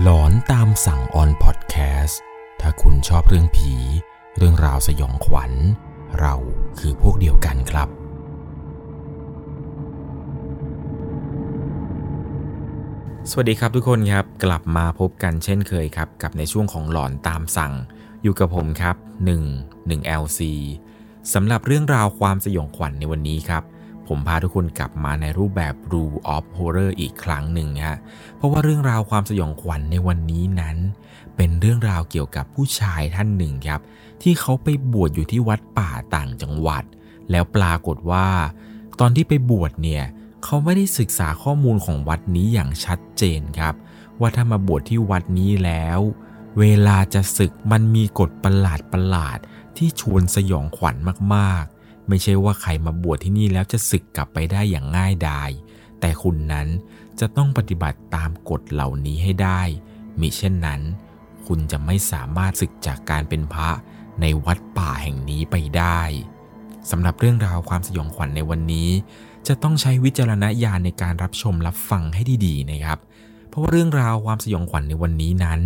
[0.00, 2.20] หลอนตามสั่งออนพอดแคสต์
[2.60, 3.74] ถ้าคุณชอบเรื่องผี
[4.36, 5.52] เรื่องราวสยองขวัญ
[6.20, 6.34] เรา
[6.78, 7.88] คือพวกเดียวกันครับ
[13.30, 17.72] สวัสดีครับทุกคนครับกลับมาพบกันเช่นเคยครับ กับในช่วงของหลอนตามสั่ง
[18.22, 18.96] อยู่กับผมครับ
[19.50, 20.40] 1 1 LC
[21.34, 23.62] สำหรับเรื่องราวความสยองขวัญในวันนี้ครับ
[24.14, 27.98] ผมพาทุกคนกลับมาในรูปแบบ Rule of Horror อีกครั้งหนึ่งฮะ
[28.36, 30.76] เพราะว่าเรื่องราวความสยองขวัญในวันนี้นั้น
[31.36, 33.80] เป็นเรื่องราวเกี่ยวกับผู้ชายท่านหนึ่งครับ
[34.22, 36.84] ที่เขาไปบวชอยู่ที่วัดป่าต่างจังหวัด
[37.30, 38.28] แล้วปรากฏว่า
[39.00, 40.04] ตอนที่ไปบวชเนี่ย
[40.44, 43.74] เขาไม่ได้ศึกษาข้อมูลของวัดนี้อย่างชัดเจนครับ
[44.20, 46.00] ว่าถ้ามาบวชที่วัดนี้แล้ว
[46.58, 49.38] เวลาจะศึกมันมีกฎประหลาดประหลาด
[49.76, 50.96] ที่ชวนสยองขวัญ
[51.36, 51.64] มาก
[52.12, 55.50] ไม่ใช่ว่าใครมาบวชที่นี่แล้วจะศึกกลับไปได้อย่างง่ายดาย
[56.00, 56.68] แต่คุณนั้น
[57.20, 59.60] จะต้องปฏิบัติตามกฎเหล่านี้ให้ได้
[60.20, 60.80] มิเช่นนั้น
[61.46, 63.70] คุณจะไม่สามารถศึกจากการเป็นพระ
[64.20, 66.00] ในวัดป่าแห่งนี้ไปได้
[66.90, 68.88] สำหรับเรื่องราวความสยองขวัญในวันนี้
[69.48, 72.98] จะต้องใช้วิจารณญาณในการรับชมรับฟังให้ดีๆนะครับ
[73.48, 75.60] เพราะว่าเรื่องราวความสยองขวัญในวันนี้นั้น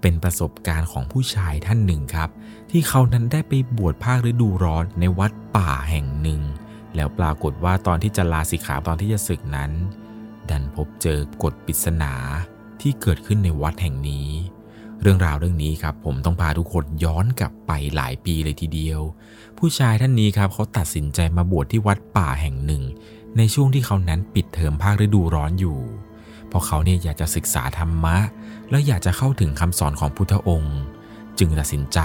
[0.00, 2.30] เป็นประสบการณ์ของผู้ชายท่านหนึ่งครับ
[2.70, 6.40] ที่เขานั้นได้ไปบวชภาคฤดูร้อนในวัดป่าแห่งหนึ่ง
[6.96, 9.70] แล้วปรากฏว่าตอนที่จะลาสิกขาตอนที่จะศึกนั้น
[10.50, 12.12] ดันพบเจอกฎปริศนา
[12.80, 14.28] ที่เกิดขึ้นในวัดแห่งนี้
[15.00, 19.00] เรื่องราวเรื่องนี้ครับ ผมต้องพาทุกคนย้อนกลับไปหลายปีเลยทีเดียว
[19.58, 22.82] ผู้ชายท่านนี้ครับเขาตัดสินใจมาบวชที่วัดป่าแห่งหนึ่ง
[23.36, 25.78] ในช่วงที่เขานั้นปิดเทอมภาคฤดูร้อนอยู่
[26.48, 28.16] เพราะเขาเนี่ยอยากจะศึกษาธรรมะ
[28.70, 30.78] และอยากจะเข้าถึงคำสอนของพุทธองค์
[31.38, 32.00] จึงตัดสินใจ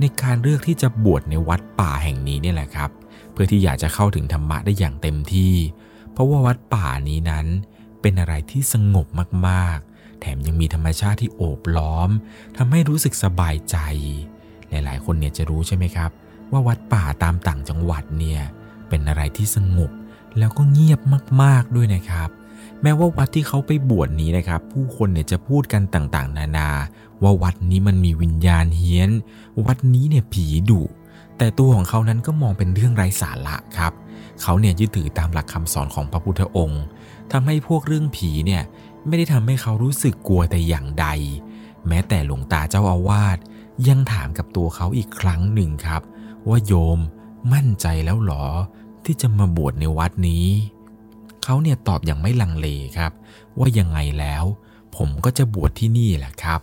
[0.00, 2.90] ในการเลือกที่จะบวชในวัดป่าแห่งนี้เนี่ยแหละครับ
[3.32, 5.54] เพื่อที่อยากจะเข้าถึงธรรมะได้อย่างเต็มที่
[6.12, 7.46] เพราะว่าวัดป่านี้นั้น
[8.00, 9.06] เป็นอะไรที่สงบ
[9.48, 12.10] มากๆ แถมยังมีธรรมชาติที่โอบล้อม
[12.56, 13.76] ทำให้รู้สึกสบายใจ
[14.68, 16.10] หลายๆ คนเนี่ยจะรู้ใช่ไหมครับ
[16.52, 18.42] ว่าวัดป่าตามต่างจังหวัดเนี่ย
[18.88, 19.90] เป็นอะไรที่สงบ
[20.38, 21.00] แล้วก็เงียบ
[21.42, 22.30] มากๆด้วยนะครับ
[22.82, 26.70] แม้ว่าวัดที่เขาไปบวชนี้นะครับ ผู้คนเนี่ยจะพูดกันต่างๆ นานา
[27.22, 29.10] ว่าวัดนี้มันมีวิญญาณเฮี้ยน
[29.66, 30.82] วัดนี้เนี่ยผีดุ
[31.38, 33.92] แต่ตัวของเขานั้นก็มองเป็นเรื่องไร้สาระครับ
[34.42, 36.82] เขาเนี่ยยึดถือตามหลักคำสอนของพระพุทธองค์
[37.32, 38.62] ทำให้พวกเรื่องผีเนี่ย
[39.06, 41.06] ไม่ได้ทำให้เขารู้สึกกลัวแต่อย่างใด
[41.88, 43.38] แม้แต่หลวงตาเจ้าอาวาส
[43.88, 46.02] ยังถามกับตัวเขาอีกครั้งหนึ่งครับ
[46.48, 46.98] ว่าโยม
[47.52, 48.44] มั่นใจแล้วหรอ
[49.04, 50.46] ที่จะมาบวชในวัดนี้
[51.42, 52.66] เขาเนี่ยตอบอย่างไม่ลังเล
[52.98, 53.12] ครับ
[53.58, 54.44] ว่ายังไงแล้ว
[54.96, 56.60] ผมก็จะบวชที่นี่แหละครับ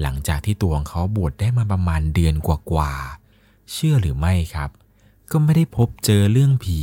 [0.00, 4.70] หลังจากที่ตัวของเขาบวชได้มาประมาณเดือนกว่าๆเชื่อหรือไม่ครับ
[5.30, 6.82] ก็ไม่ได้พบเจอเรื่องผี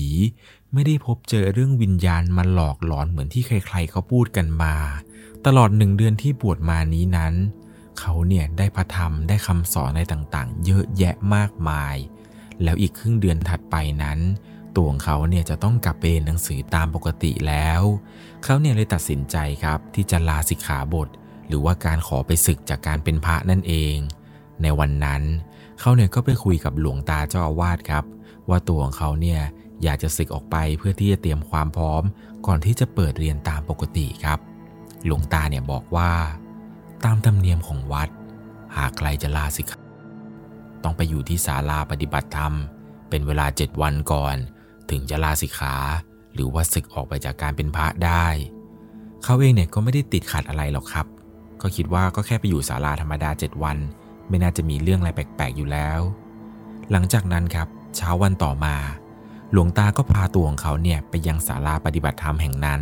[0.74, 4.75] ไม่ได้พบเจอเรื่องวิญญาณมาหลอกหลอนเหมือนที่ใครๆเขาพูดกันมา
[5.45, 7.34] ตลอดหนึ่งเดือนที่บวชมานี้นั้น
[8.00, 11.95] เขาเนี่ยได้พระธรรมได้คำสอนอะไรต่างๆ เยอะแยะมากมาย
[12.63, 14.19] แล้วอีกครึ่งเดือนถัดไปนั้น
[14.75, 17.81] ตัวของเขาเนี่ยจะต้องกลับไปเรียนหนังสือตามปกติแล้ว
[18.44, 21.09] เขาเนี่ยเลยตัดสินใจครับที่จะลาสิกขาบท
[21.47, 23.95] หรือว่าการขอไปศึกจากการเป็นพระนั่นเอง
[24.62, 25.22] ในวันนั้น
[25.79, 28.03] เขาเนี่ยก็ไปคุยกับหลวงตาเจ้าอาวาสครับ
[28.50, 29.41] ว่าตัวของเขาเนี่ย
[29.83, 32.03] อยากจะศึกออกไปเพื่อที่จะเตรียมความพร้อม
[32.47, 34.39] ก่อนที่จะเปิดเรียนตามปกติครับ
[35.06, 36.12] หลวงตาเนี่ยบอกว่า
[37.06, 38.09] ตามธรรมเนียมของวัด
[38.78, 39.79] หากใครจะลาสิกขา
[40.83, 42.53] ต้องไปอยู่ที่ศาลาปฏิบัติธรรม
[43.09, 44.35] เป็นเวลาเจ็ดวันก่อน
[44.89, 45.75] ถึงจะลาสิกขา
[46.33, 48.25] หรือว่าศึกออกไปจากการเป็นพระได้
[49.23, 51.07] เขาเองเนี่ยก็ไม่ได้ติดขัดอะไรหรอกครับ
[51.61, 53.77] ก็คิดว่าก็แค่ไปอยู่ศาลาธรรมดาเจ็ดวัน
[54.29, 55.99] ไม่น่าจะมีเรื่องอะไรแปลกๆอยู่แล้ว
[56.91, 58.75] หลังจากนั้นครับ เช้าวันต่อมา
[59.51, 62.81] หลวงตาก็พาตัวของเขาเนี่ยไปยังศาลาปฏิบัติธรรมแห่งนั้น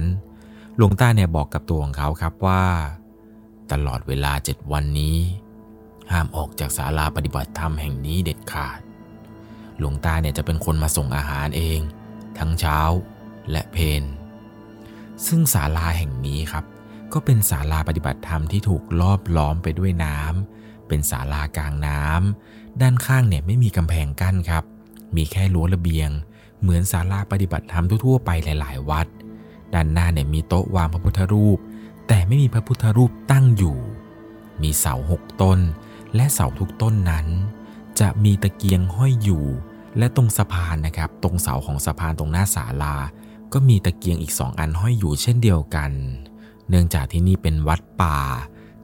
[0.77, 2.63] หลวงตาเนี่ยบอกกับตัวของเขาครับว่า
[3.71, 5.17] ตลอดเวลาเจ็ดวันนี้
[6.11, 8.79] ห้ามออกจากศาลาปฏิบัติธรรมแห่งนี้เด็ดขาด
[9.81, 11.79] หลวงตาเนี่ยจะเป็นคนมาส่งอาหารเอง
[12.37, 12.79] ทั้งเช้า
[13.51, 14.03] และเพน
[15.25, 16.65] ซึ่งศาลาแห่งนี้ครับ
[17.13, 24.63] ก็เป็นศาลาปฏิบัติธรรมที่ถูกรอบล้อมไปด้วยน้ำเป็นศาลากลางน้ำด้านข้างเนี่ยไม่มีกำแพงกั้นครับ
[25.15, 26.09] มีแค่รั้วระเบียง
[26.61, 29.07] เหมือนศาลาปฏิบัติธรรมทั่วๆไปหลาย ๆ วัด
[29.73, 31.57] ด้านหน้าเนี่ยมีโต๊ะวางพระพุทธรูป
[32.07, 33.77] แต่ไม่มีพระพุทธรูปตั้งอยู่
[34.61, 35.59] มีเสาหกต้น
[36.15, 37.27] และเสาทุกต้นนั้น
[37.99, 39.45] จะมีตะเกียงห้อยอยู่
[39.97, 42.95] และตรงสะพานนะครับ ตรงเสาของสะพานตรงหน้าศาลา
[43.53, 45.91] ก็มีตะเกียงอีกสองอันห้อยอยู่เช่นเดียวกัน
[46.69, 48.19] เนื่องจากที่นี่เป็นวัดป่า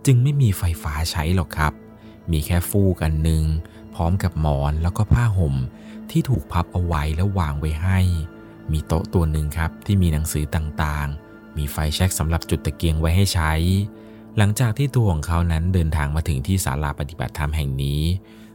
[0.05, 1.73] จึงไม่มีไฟฟ้าใช้หรอกครับ
[2.31, 3.43] มีแค่ฟูกอันหนึ่ง
[3.95, 5.55] พร้อมกับหมอนแล้วก็ผ้าห่ม
[6.11, 7.99] ที่ถูกพับเอาไว้แล้ววางไว้ให้
[8.71, 13.53] มีโต๊ะตัวหนึ่งครับที่มีหนังสือต่างๆ มีไฟแช็กสำหรับจุดตะเกียงไว้ให้ใช้
[14.37, 18.01] หลังจากที่ตัวของเขานั้นเดินทางมาถึงที่ศาลาปฏิบัติธรรมแห่งนี้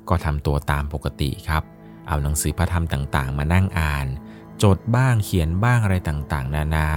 [0.08, 1.62] ก็ทำตัวตามปกติครับ
[2.08, 4.06] เอาหนังสือพระธรรมต่างๆ มานั่งอ่าน
[4.62, 6.88] จดบ้างเขียนบ้างอะไรต่างๆ นานา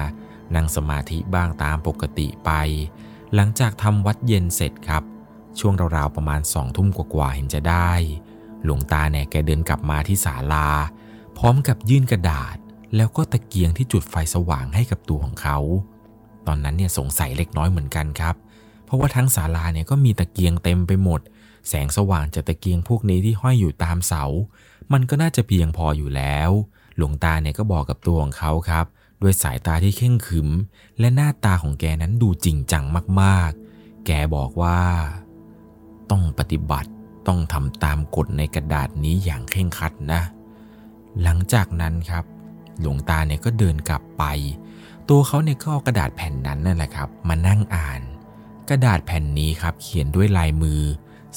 [0.55, 2.51] นั่งสมาธิบ้างตามปกติไป
[3.35, 5.03] หลังจากทำวัดเย็นเสร็จครับ
[5.59, 7.91] ช่วงราวๆประมาณสองทุ่มกว่าๆเห็นจะได้
[8.63, 10.67] หลวงตาเนี่ยแกเดินกลับมาที่ศาลา
[11.37, 12.55] พร้อมกับยื่นกระดาษ
[12.95, 15.57] แล้วก็ตะเกียงที่จุดไฟสว่างให้กับตัวของเขา
[16.47, 18.35] ตอนนั้นเนี่ยสงสัยเล็กน้อยเหมือนกันครับ
[18.85, 21.21] เพราะว่าทั้งศาลาเนี่ยก็มีตะเกียงเต็มไปหมด
[21.69, 24.23] แสงสว่างจากตะเกียงพวกนี้ที่ห้อยอยู่ตามเสา
[24.93, 26.49] มันก็น่าจะเพียงพออยู่แล้ว
[26.97, 28.85] หลวงตาเนี่ยก็บอกกับตัวของเขาครับ
[29.21, 30.49] ด้วยสายตาที่เข่งขึม
[30.99, 32.83] และหน้าตาของแกนั้นดูจริงจัง
[33.21, 34.79] มากๆ แกบอกว่า
[36.11, 36.89] ต้องปฏิบัติ
[37.27, 40.21] ต้องทำตามกฎในกระดาษนี้อย่างเคร่งครัดนะ
[41.21, 42.25] หลังจากนั้นครับ
[42.81, 44.23] หลวงตาเนี่ยก็เดินกลับไป
[45.09, 48.01] ตัวเขาเนี่ยก็เอากระดาษแผ่นนั้นนั่นแหละครับ มานั่งอ่าน
[48.69, 50.81] กระดาษแผ่นนี้ครับ เขียนด้วยลายมือ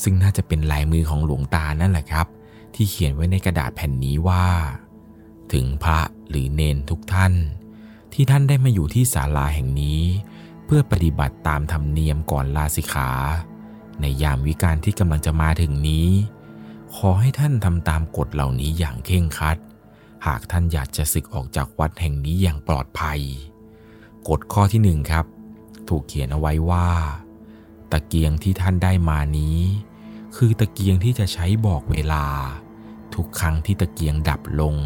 [0.02, 2.26] ซึ่งน่าจะเป็นลายมือของหลวงตานั่นแหละครับ
[2.74, 4.46] ที่เขียนไว้ในกระดาษแผ่นนี้ว่า
[5.52, 7.34] ถึงพระหรือเนนทุกท่าน
[8.12, 10.02] ที่ท่านได้มาอยู่ที่ศาลาแห่งนี้
[10.64, 13.10] เพื่อปฏิบัติตามธรรมเนียมก่อนลาสิกขา
[14.00, 16.08] ในยามวิการที่กำลังจะมาถึงนี้
[16.94, 19.56] ขอให้ท่านทำตามกฎเหล่านี้อย่างเข่งครัด
[20.26, 23.20] หากท่านอยากจะศึกออกจากวัดแห่งนี้อย่างปลอดภัย
[24.28, 25.26] กฎข้อที่หนึ่งครับ
[25.88, 26.88] ถูกเขียนเอาไว้ว่า
[27.90, 29.58] ตะเกียงที่ท่านได้มานี้
[30.42, 32.24] คือตะเกียงที่จะใช้บอกเวลา
[33.14, 34.76] ทุกครั้งที่ตะเกียงดับลง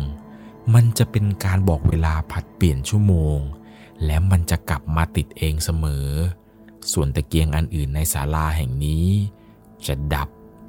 [0.75, 3.39] มันจะเป็นการบอกเวลาผัดเปลี่ยนชั่วโมง
[4.05, 6.09] และมันจะกลับมาติดเองเสมอ
[6.93, 9.09] ส่วนตะเกียงอันอื่นในศาลาแห่งนี้
[9.87, 10.29] จะดับ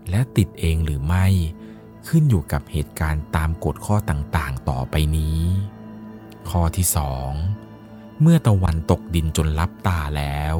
[0.09, 1.25] และติดเองหรือไม่
[2.07, 5.41] ขึ้นอยู่กับเหตุการณ์ตามกฎข้อต่างๆ ต่อไปนี้
[6.49, 7.31] ข้อที่สอง
[8.21, 10.57] เมื่อตะวันตกดินจนลับตาแล้ว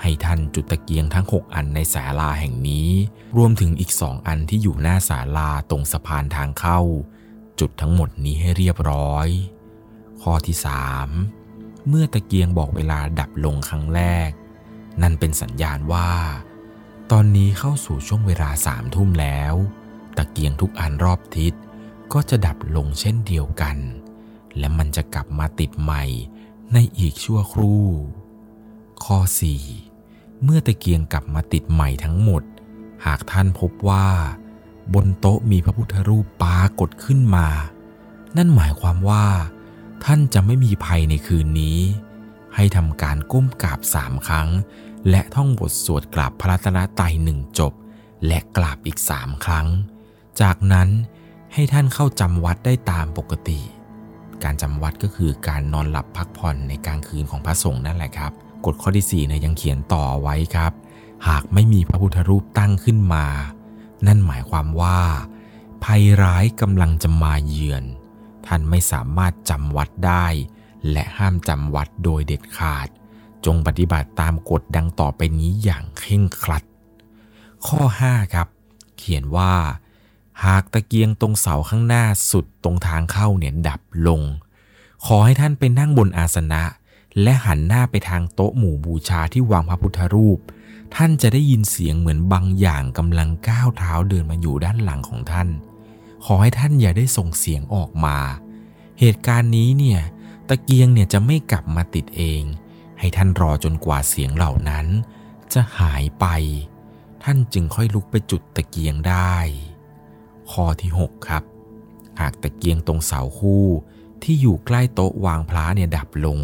[0.00, 2.90] ให้ท่านจุดตะเกียงทั้ง 6 อันในศาลาแห่งนี้
[3.36, 6.80] รวมถึงอีกสองอันที่อยู่หน้าศาลาตรงสะพานทางเข้า
[7.60, 9.28] จุดทั้งหมดนี้ให้เรียบร้อย
[10.22, 10.56] ข้อที่
[11.22, 14.30] 3เมื่อตะเกียงบอกเวลาดับลงครั้งแรก
[15.02, 16.10] นั่นเป็นสัญญาณว่า
[17.10, 19.54] ตอนนี้เข้าสู่ช่วงเวลาสามทุ่มแล้ว
[20.16, 21.54] ตะเกียงทุกอันรอบทิศ
[22.12, 23.76] ก็จะดับลงเช่นเดียวกัน
[24.58, 26.04] และมันจะกลับมาติดใหม่
[26.72, 27.86] ในอีกชั่วครู่
[29.04, 29.85] ข้อ4
[30.48, 32.42] เมื่อตะเกียงกลับมาติดใหม่ทั้งหมด
[33.06, 34.08] หากท่านพบว่า
[34.94, 37.48] บนโต๊ะมีพระพุทธรูปปากดขึ้นมา
[38.36, 39.26] นั่นหมายความว่า
[40.04, 41.78] ท่านจะไม่มีภัยในคืนนี้
[42.54, 44.48] ให้ทำการก้มกราบสามครั้ง
[45.10, 47.72] และท่องบทสวดกราบพระรัตนตรัยหนึ่งจบ
[48.26, 49.66] และกราบอีกสามครั้ง
[50.40, 50.88] จากนั้น
[51.54, 53.60] ให้ท่านเข้าจำวัดได้ตามปกติ
[54.44, 58.32] การจำวัดก็คือการนอนหลับพักผ่อนในกลางคืนของพระสงฆ์นั่นแหละครับ
[58.64, 60.72] กฎข้อที่4เนี่ยยังเขียนต่อไว้ครับ
[61.28, 63.26] หากไม่มีพระพุทธรูปตั้งขึ้นมา
[64.06, 65.00] นั่นหมายความว่า
[65.84, 67.84] ภัยร้ายกำลังจะมาเยือน
[68.46, 70.26] ท่านไม่สามารถจำวัดได้
[70.90, 72.88] และห้ามจำวัดโดยเด็ดขาด
[73.44, 76.62] จงปฏิบัติตามกฎดังต่อไปนี้อย่างเคร่งครัด
[77.66, 77.80] ข้อ
[78.10, 78.48] 5 ครับ
[78.96, 79.54] เขียนว่า
[80.44, 84.22] หากตะเกียงตรงเสาข้างหน้าสุดตรงทางเข้าเนี่ยดับลง
[85.06, 86.62] ขอให้ท่านไปนั่งบนอาสนะ
[87.22, 90.38] และหันหน้าไปทางโต๊ะหมู่บูชาที่วางพระพุทธรูป
[90.94, 95.48] ท่านจะได้ยินเสียงเหมือนบางอย่างกำลังก้าวเท้าเดินมาอยู่ด้านหลังของท่าน
[96.24, 98.16] ขอให้ท่านอย่าได้ส่งเสียงออกมา
[99.00, 100.00] เหตุการณ์นี้เนี่ย
[100.48, 102.42] ตะเกียงเนี่ยจะไม่กลับมาติดเอง
[102.98, 104.86] ให้ท่านรอจนกว่าเสียงเหล่านั้น
[105.52, 106.26] จะหายไป
[107.24, 109.36] ท่านจึงค่อยลุกไปจุดตะเกียงได้
[110.50, 111.44] ข้อที่ 6 ครับ
[112.20, 113.66] หากตะเกียงตรงเสาคู่
[114.22, 116.40] ที่อยู่ใกล้โต๊ะวางพระเนี่ยดับลง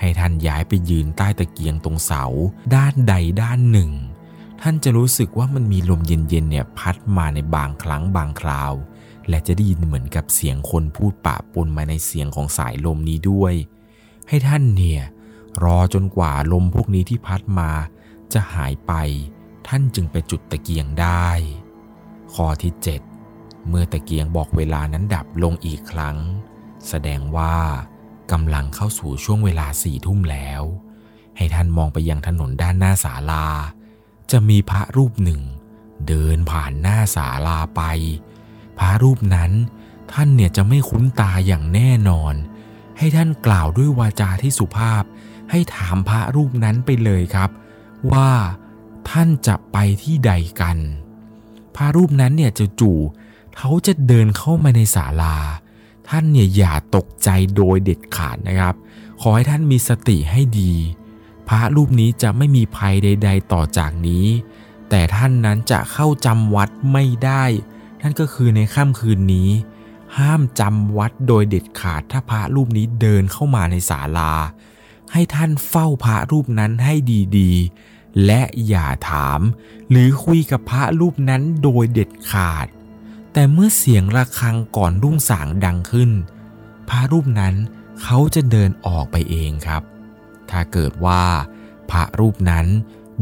[0.00, 2.24] ให้ท่านย้ายไปยืนใต้ตะเกียงตรงเสา
[2.74, 3.90] ด้านใดด้านหนึ่ง
[4.60, 8.72] ท่านจะรู้สึกว่ามันมีลมเย็นๆเนี่ยพัดมาในบางครั้งบางคราว
[9.28, 13.54] และจะได้ยินเหมือนกับเสียงคนพูดปะปนมาในเสียงของสายลมนี้ด้วย
[14.28, 15.02] ให้ท่านเนี่ย
[15.64, 17.70] รอจนกว่าลมพวกนี้ที่พัดมา
[18.32, 18.92] จะหายไป
[19.68, 21.28] ท่านจึงไปจุดตะเกียงได้
[22.34, 22.72] ข้อที่
[23.20, 26.16] 7 เมื่อตะเกียงบอกเวลานั้นดับลงอีกครั้ง
[26.88, 27.56] แสดงว่า
[28.32, 30.62] กำลังเข้าสู่ช่วงเวลาสี่ทุ่มแล้ว
[31.36, 33.46] ให้ท่านมองไปยังถนนด้านหน้าศาลา
[34.30, 35.42] จะมีพระรูปหนึ่ง
[36.08, 37.82] เดินผ่านหน้าศาลาไป
[38.78, 39.52] พระรูปนั้น
[40.12, 42.34] ท่านเนี่ยจะไม่คุ้นตาอย่างแน่นอน
[42.98, 45.02] ให้ท่านกล่าวด้วยวาจาที่สุภาพ
[45.50, 47.50] ให้ถามพระรูปนั้นไปเลยครับ
[48.12, 48.30] ว่า
[49.10, 50.76] ท่านจะไปที่ใดกัน
[51.76, 52.98] พระรูปนั้นเนี่ยจะจู่
[53.56, 55.36] เขาจะเดินเข้ามาในศาลา
[56.08, 58.74] ท่านเนี่ยอย่าตกใจโดยเด็ดขาดนะครับ
[59.20, 60.72] ขอให้ท่านมีสติให้ดี
[61.48, 64.26] พระรูปนี้จะไม่มีภัยใด ๆ ต่อจากนี้
[64.90, 67.44] แต่ท่านนั้นจะเข้าจำวัดไม่ได้
[68.02, 69.50] นั่นก็คือในค่ำคืนนี้
[70.18, 74.34] ห้ามจำวัดโดยเด็ดขาดถ้าพระรูปนี้เดินเข้ามาในศาลา
[75.12, 76.94] ให้ท่านเฝ้าพระรูปนั้นให้
[77.38, 79.40] ดีๆ และอย่าถาม
[79.90, 82.66] หรือคุยกับพระรูปนั้นโดยเด็ดขาด
[83.38, 86.10] แต่เมื่อเสียงระฆังก่อนรุ่งสางดังขึ้น
[86.88, 87.54] พระรูปนั้น
[88.02, 89.82] เขาจะเดินออกไปเองครับ
[90.50, 91.24] ถ้าเกิดว่า
[91.90, 92.66] พระรูปนั้น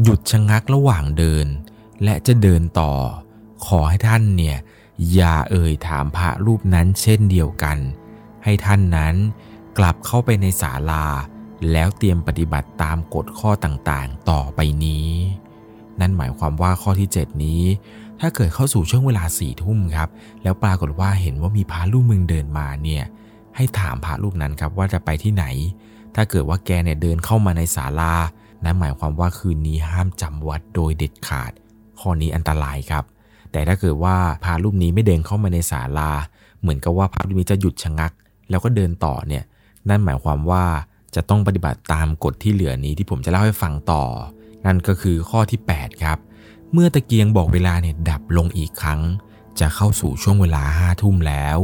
[0.01, 1.47] หยุดชะงักระหว่างเดิน
[2.03, 2.93] และจะเดินต่อ
[3.65, 4.57] ขอให้ท่านเนี่ย
[5.13, 7.77] อย่าเอ่ยถามพระรูปนั้นเช่นเดียวกัน
[8.43, 9.15] ให้ท่านนั้น
[9.77, 11.05] กลับเข้าไปในศาลา
[11.71, 15.09] แล้วเตรียมปฏิบัติตามกฎข้อต่างๆ ต่อไปนี้
[15.99, 17.63] นั่นหมายความว่าข้อที่ 7 นี้
[18.21, 20.09] ถ้าเกิดเข้าสู่ช่วงเวลาสี่ทุ่มครับ
[20.43, 23.03] แล้วปรากฏว่าเห็นว่ามีพระรูปมึงเดินมาเนี่ย
[23.55, 25.45] ให้ถามพระรูปนั้นครับว่าจะไปที่ไหน
[26.15, 28.13] ถ้าเกิดว่าแกเนี่ยเดินเข้ามาในศาลา
[28.63, 31.51] นั่นหมายความว่าคืนนี้ห้ามจำวัดโดยเด็ดขาด
[31.99, 33.03] ข้อนี้อันตรายครับ
[33.51, 36.11] แต่ถ้าเกิดว่าพระรูปนี้ไม่เดินเข้ามาในศาลา
[36.61, 38.11] เหมือนกับว่าพระรูปนี้จะหยุดชะงัก
[38.49, 39.43] แล้วก็เดินต่อเนี่ย
[39.89, 40.63] นั่นหมายความว่า
[41.15, 44.03] จะต้องปฏิบัติตามกฎที่เหลือนี้ที่ผมจะเล่าให้ฟังต่อ
[44.65, 46.17] นั่นก็คือข้อที่ 8 ครับ
[46.73, 49.01] เมื่อตะเกียงบอกเวลาเนี่ยดับลงอีกครั้ง
[49.59, 51.57] จะเข้าสู่ช่วงเวลาห้าทุ่มแล้ว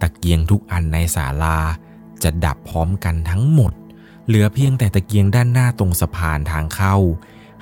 [0.00, 1.58] ตะเกียงทุกอันในศาลา
[2.22, 3.72] จะดับพร้อมกันทั้งหมด
[4.26, 6.96] เหลือเพียงแต่ตะเกียงด้านหน้าตรงสะพานทางเข้า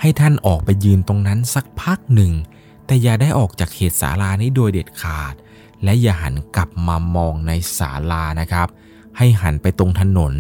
[0.01, 2.33] ให้ท่านออกไปยืนตรงนั้นสักพักหนึ่ง
[2.87, 5.35] แต่อย่าได้ออกจากเขตศาลานี้โดยเด็ดขาด
[5.85, 8.69] และอย่าหันกลับมามองในศาลานะครับ
[9.17, 10.35] ให้หันไปตรงถนน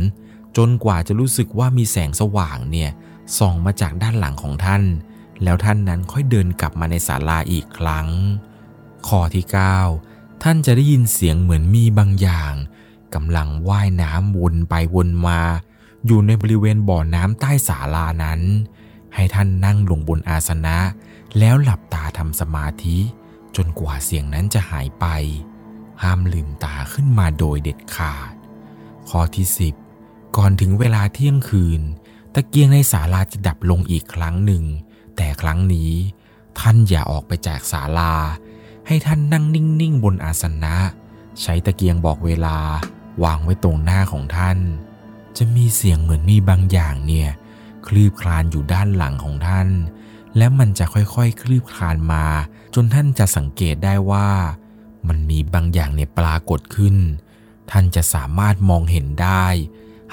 [0.56, 2.90] จนกว่าจะรู้สึกว่ามีแสงสว่างเนี่ย
[3.38, 4.82] ส่องมาจากด้านหลังของท่าน
[5.42, 8.08] แล้วท่านนั้นค่อยเดินกลับมาในศาลาอีกครั้ง
[9.06, 9.44] ข้อที่
[9.94, 12.52] 9 ท่านจะได้ยินเสียงเหมือนมีบางอย่าง
[13.14, 15.40] กำลังว่ายน้ำวนไปวนมา
[16.06, 18.40] อยู่ในบริเวณบ่อน้ำใต้ศาลานั้น
[19.14, 20.78] ให้ท่านนั่งลงบนอาสนะ
[21.38, 22.98] แล้วหลับตาทำสมาธิ
[23.56, 25.06] จนกว่าเสียงนั้นจะหายไป
[26.02, 28.32] ห้ามลืมตาขึ้นมาโดยเด็ดขาด
[29.08, 29.46] ข้อที่
[29.92, 31.80] 10 ก่อนถึงเวลาเที่ยงคืน
[32.34, 34.64] ตะเกียงในศาลาจะดับลงอีกครั้งหนึ่ง
[35.16, 35.92] แต่ครั้งนี้
[36.60, 38.14] ท่านอย่าออกไปจากศาลา
[38.86, 40.76] ให้ท่านนั่งนิ่งๆบนอาสนะ
[41.40, 42.58] ใช้ตะเกียงบอกเวลา
[43.24, 44.58] วางไว้ตรงหน้าของท่าน
[45.36, 47.28] จะมีเสียงเหมือนมีบางอย่างเนี่ย
[47.86, 49.68] คลืบคลานอยู่ด้านหลังของท่าน
[50.36, 52.24] และมันจะค่อยๆ คลืบคลานมา
[52.74, 54.28] จนท่านจะสังเกตได้ว่า
[55.08, 56.96] มันมีบางอย่างในปรากฏขึ้น
[57.70, 59.46] ท่านจะสามารถมองเห็นได้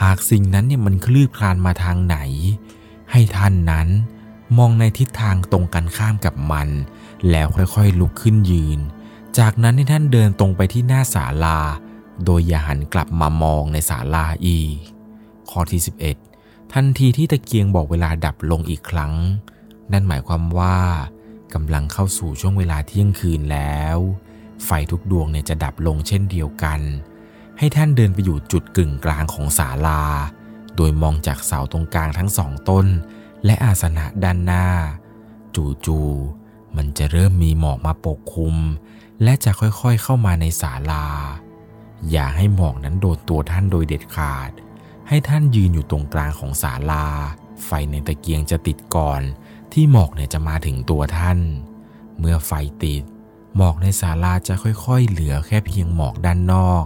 [0.03, 2.17] หากสิ่งนั้นเนี่ยมันคลืบคลานมาทางไหน
[3.11, 3.87] ให้ท่านนั้น
[4.57, 6.69] มองในทิศทางตรงกันข้ามกับมัน
[7.31, 8.79] แล้วค่อยๆลุกขึ้นยืน
[9.37, 11.59] จากนั้นให้ท่านเดินตรงไปที่หน้าศาลา
[12.25, 14.77] โดยอย่าหันกลับมามองในศาลาอีก
[15.49, 15.81] ข้อที่
[16.25, 19.13] 11 ทันทีที่ตะเกียงบอกเวลาดับลงอีกครั้ง
[19.91, 20.77] นั่นหมายความว่า
[21.53, 23.97] กำลังเข้าสู่ช่วงเวลาเที่ยงคืนแล้ว
[24.65, 26.79] ไฟทุกดวงเนี่ยจะดับลงเช่นเดียวกัน
[27.57, 30.01] ให้ท่านเดินไปอยู่จุดกึ่งกลางของศาลา
[30.75, 32.87] โดยมองจากเสาตรงกลางทั้งสองต้น
[33.45, 34.67] และอาสนะด้านหน้า
[35.85, 38.55] จู่ๆมันจะเริ่มมีหมอกมาปกคลุม
[39.23, 41.05] และจะค่อยๆเข้ามาในศาลา
[42.11, 44.51] อย่าให้หมอกนั้นโดนตัวท่านโดยเด็ดขาด
[45.07, 47.05] ให้ท่านยืนอยู่ตรงกลางของศาลา
[47.65, 49.21] ไฟในตะเกียงจะติดก่อน
[49.73, 51.39] ที่หมอกเนี่ยจะมาถึงตัวท่าน
[52.19, 52.51] เมื่อไฟ
[52.83, 53.03] ติด
[53.55, 56.83] หมอกในศาลาจะค่อยๆ เหลือแค่เพียงหมอกด้านนอก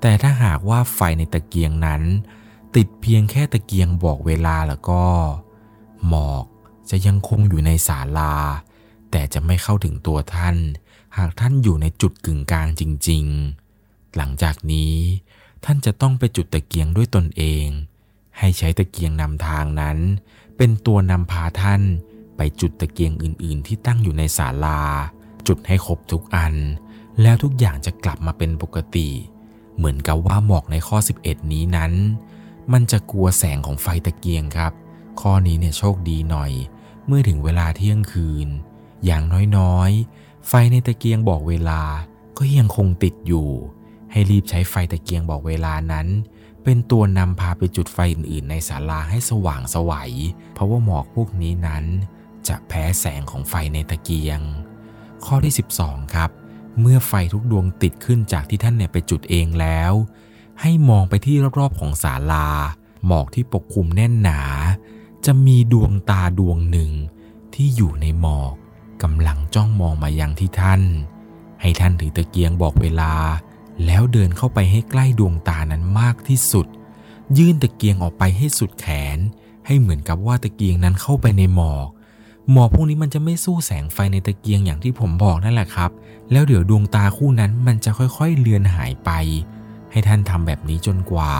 [0.00, 2.02] แต่ถ้าหากว่าไฟในตะเกียงนั้น
[2.76, 5.02] ติดเพียงแค่ตะเกียงบอกเวลาแล้วก็
[6.90, 8.34] จะยังคงอยู่ในศาลา
[9.10, 10.56] แต่จะไม่เข้าถึงตัวท่าน
[11.16, 13.24] หากท่านอยู่ในจุดกึ่งกลางจริง
[13.70, 14.94] ๆ หลังจากนี้
[15.64, 17.66] ท่านจะต้องไปจุดตะเกียงด้วยตนเอง
[18.38, 19.98] ให้ใช้ตะเกียงนำทางนั้น
[20.56, 21.82] เป็นตัวนำพาท่าน
[22.36, 24.80] ไปจุดตะเกียงอื่น ๆ ที่ตั้งอยู่ในศาลา
[25.46, 26.54] จุดให้ครบทุกอัน
[27.22, 29.08] แล้วทุกอย่างจะกลับมาเป็นปกติ
[29.76, 31.92] เหมือนกับว่าหมอกในข้อ 11 นี้นั้น
[32.72, 34.72] มันจะกลัวแสงของไฟตะเกียงครับ
[35.20, 36.52] ข้อนี้เนี่ยโชคดีหน่อย
[37.06, 38.48] เมื่อถึงเวลาเที่ยงคืน
[39.04, 39.24] อย่าง
[39.56, 41.82] น้อยๆ ไฟในตะเกียงบอกเวลา
[42.38, 43.48] ก็ยังคงติดอยู่
[44.12, 46.06] ให้รีบใช้ไฟตะเกียงบอกเวลานั้น
[46.64, 50.12] เป็นตัวนำพาไปจุดไฟอื่นๆ ในศาลาให้สว่างสวัย
[50.52, 51.84] เพราะว่าหมอกพวกนี้นั้น
[52.48, 54.40] จะแพ้แสงของไฟในตะเกียง
[55.24, 56.30] ข้อที่ 12 ครับ
[56.80, 59.92] เมื่อไฟทุกดวงติดขึ้นจากที่ท่านเนี่ยไปจุดเองแล้ว
[60.60, 62.48] ให้มองไปที่รอบๆของศาลา
[63.06, 64.40] หมอกที่ปกคลุมแน่นหนา
[65.26, 66.90] จะมีดวงตาดวงหนึ่ง
[67.54, 68.52] ที่อยู่ในหมอก
[69.02, 70.82] กำลังจ้องมองมายังที่ท่าน
[71.60, 73.12] ให้ท่านถือตะเกียงบอกเวลา
[73.86, 76.66] แล้วเดินเข้าไปให้ใกล้ดวงตานั้นมากที่สุด
[77.38, 79.18] ยื่นตะเกียงออกไปให้สุดแขน
[79.66, 81.88] ให้เหมือนกับว่าตะเกียงนั้นเข้าไปในหมอก
[82.52, 85.90] หมอกพวกนี้มันจะไม่สู้แสงไฟในตะเกียงอย่างที่ผมบอกนั่นแหละครับ
[86.32, 89.10] แล้วเดี๋ยวดวงตาคู่นั้นมันจะค่อยๆเลือนหายไป
[89.90, 91.32] ให้ท่านทำแบบนี้จนกว่า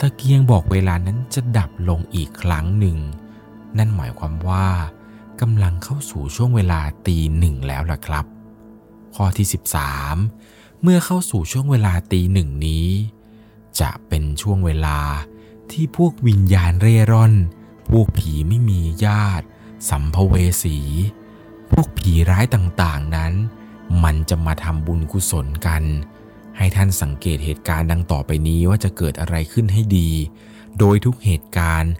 [0.00, 2.98] ตะเกียงบอกเวลานั้นจะดับลงอีกครั้งหนึ่ง
[3.78, 4.66] นั่นหมายความว่า
[5.40, 8.26] กำลังเข้าสู่ช่วงเวลาตีหนึ่งแล้วล่ะครับ
[9.14, 9.46] ข้อที่
[10.14, 12.88] 13 เมื่อเข้าสู่ช่วงเวลาตีหนึ่งนี้
[13.80, 14.98] จะเป็นช่วงเวลา
[15.70, 17.34] ที่พวกวิญญาณเร่ร่อน
[17.90, 19.46] พวกผีไม่มีญาติ
[19.90, 20.78] สัมภเวสี
[21.70, 23.32] พวกผีร้ายต่างๆนั้น
[24.04, 25.82] มันจะมาทำบุญกุศลกัน
[26.56, 30.10] ให้ท่านสังเกตเหตุการณ์ดังต่อไปนี้ว่าจะเกิดอะไรขึ้นให้ดี
[30.78, 31.92] โดยทุกเหตุการณ์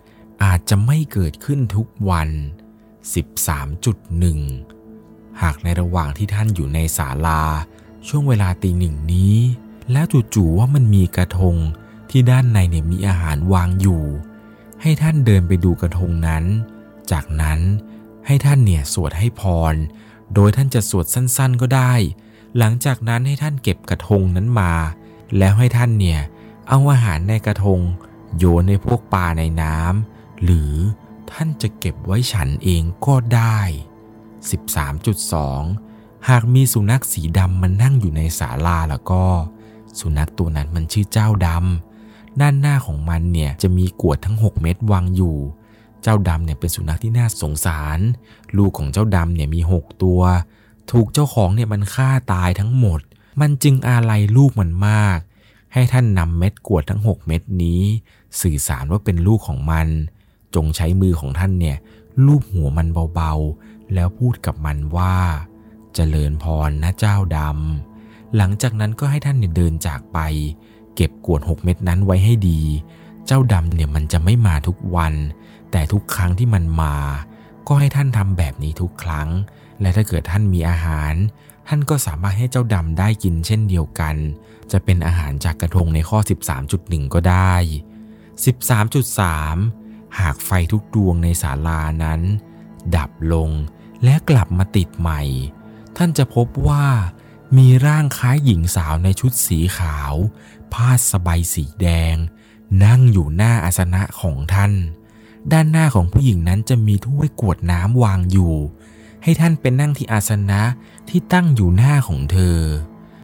[0.43, 2.29] อาจจะไม่เกิดขึ้นทุกวัน
[4.45, 7.43] 13.1 หากในระหว่างที่ท่านอยู่ในศาลา
[8.09, 9.37] ช่วงเวลาตีหนึ่งนี้
[9.93, 11.57] แล้วจู่ๆว่ามันมีกระทง
[12.11, 14.03] ที่ด้านในเนี่ยมีอาหารวางอยู่
[14.83, 16.45] ให้ท่านเดินไปดูกระทงนั้น
[17.11, 17.61] จากนั้น
[18.26, 19.75] ให้ท่านเนี่ยสวดให้พร
[20.35, 21.93] โดยท่านจะสวดสั้นๆก็ได้
[22.59, 24.73] หลังจากนั้นให้ท่านเก็บกระทงนั้นมา
[25.38, 26.21] แล้วให้ท่านเนี่ย
[26.69, 27.81] เอาอาหารในกระทง
[28.38, 30.73] โยนในพวกปลาในน้ำ หรือ
[31.31, 33.59] ท่านจะเก็บไว้ฉันเองก็ได้
[34.55, 39.25] 13.2 หากมีสุนัขสีดำมันนั่งอยู่ในศาลาแล้วก็
[40.00, 45.37] สุนัขตัวนั้นมันชื่อเจ้าดำด้านหน้าของมันเนี่ยจะมีกวดทั้ง 6 เม็ดวางอยู่
[46.03, 47.99] เจ้าดำเนี่ยเป็นสุนัขที่น่าสงสาร
[48.57, 50.21] ลูกของเจ้าดำเนี่ยมี 6 ตัว
[50.91, 53.00] ถูกเจ้าของเนี่ยมันฆ่าตายทั้งหมด
[53.41, 55.19] มันจึงอาลัยลูกมันมาก
[55.73, 57.83] ให้ท่านนำเม็ดกวดทั้ง 6 เม็ดนี้
[58.41, 59.88] สื่อสารว่าเป็นลูกของมัน
[60.55, 61.77] จงใช้มือของท่านเนี่ย
[62.27, 65.49] ลูบหัวมันเบาๆ แล้วพูดกับมันว่าจ
[65.95, 70.19] เจริญพรนะเจ้าดำ หลังจากนั้นก็ให้ท่านเนี่ยเดินจากไป
[70.95, 72.61] เก็บกวดหกเม็ดนั้นไว้ให้ดี
[73.27, 75.15] เจ้าดำเนี่ยมันจะไม่มาทุกวัน
[75.73, 76.97] แต่ทุกครั้งที่มันมา
[77.67, 79.29] ก็ให้ท่านทำแบบนี้ทุกครั้ง
[79.81, 81.14] และถ้าเกิดท่านมีอาหาร
[81.69, 84.17] ท่านก็สามารถให้เจ้าดำได้กินเช่นเดียวกัน
[84.73, 86.19] จะเป็นอาหารจากกระทงในข้อ
[86.67, 87.55] 13.1 ก็ได้
[88.35, 89.84] 13.3
[90.20, 92.20] หากไฟทุกดวงในศาลานั้น
[92.96, 93.50] ดับลง
[94.05, 95.22] และกลับมาติดใหม่
[95.96, 96.87] ท่านจะพบว่า
[97.57, 100.14] มีร่างคล้ายหญิงสาวในชุดสีขาว
[100.72, 102.16] ผ้าสบายสีแดง
[102.85, 104.72] นั่งอยู่หน้าอาสนะของท่าน
[105.53, 108.55] ด้านหน้าของผู้หญิงนั้นจะมีถ้วยกวดน้ำวางอยู่
[109.22, 110.62] ให้ท่านเป็นนั่งที่อาสนะ
[111.09, 112.59] ที่ตั้งอยู่หน้าของเธอ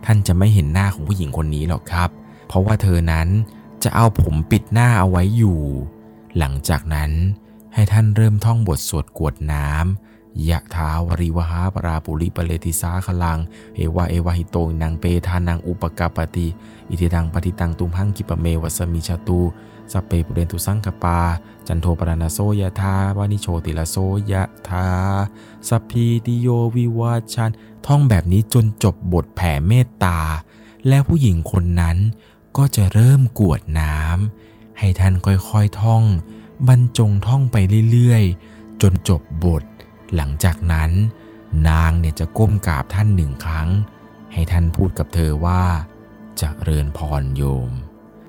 [0.07, 2.11] ท่านจะไม่เห็นหน้าของผู้หญิงคนนี้หรอกครับ
[2.49, 3.29] เพราะว่าเธอนั้น
[3.83, 5.61] จะเอาผมปิดหน้าเอาไว้อยู่
[6.39, 7.11] หลังจากนั้น
[7.75, 13.39] ให้ท่านเริ่มท่องบทสวดกวดน้ำยะถา วาริวะหา ปูราปะริปูเรนติสาคะรัง
[13.77, 16.49] เอวะเมวะ อิโต ทินนังเปตานังอุปะกัปปะติ
[16.89, 19.41] อิจฉิตังปัตถิตังตุมหัง ขิปปะเมวะ สะมิชฌะตุ
[19.93, 21.19] สัพเพ ปูเรนตุสังกัปปา
[21.67, 23.97] จันโท ปัณณะระโส ยะถา มะณิโชติระโส
[24.31, 24.87] ยะถา
[25.69, 27.51] สพีติโยวิวาชัน
[27.87, 30.19] ท่องแบบนี้จนจบบทแผ่เมตตา
[30.89, 31.97] แล้วผู้หญิงคนนั้น
[32.57, 34.50] ก็จะเริ่มกวดน้ำ
[34.81, 36.05] ให้ท่านค่อยๆท่อง
[36.69, 37.57] บรรจงท่องไป
[37.91, 39.65] เรื่อยๆ จนจบบท
[40.17, 40.91] หลังจากนั้น
[41.69, 43.69] นางเนี่ยจะก้มกราบท่านหนึ่งครั้ง
[44.33, 45.63] ให้ท่านพูดกับเธอว่า
[46.41, 47.71] จะเริญพรโยม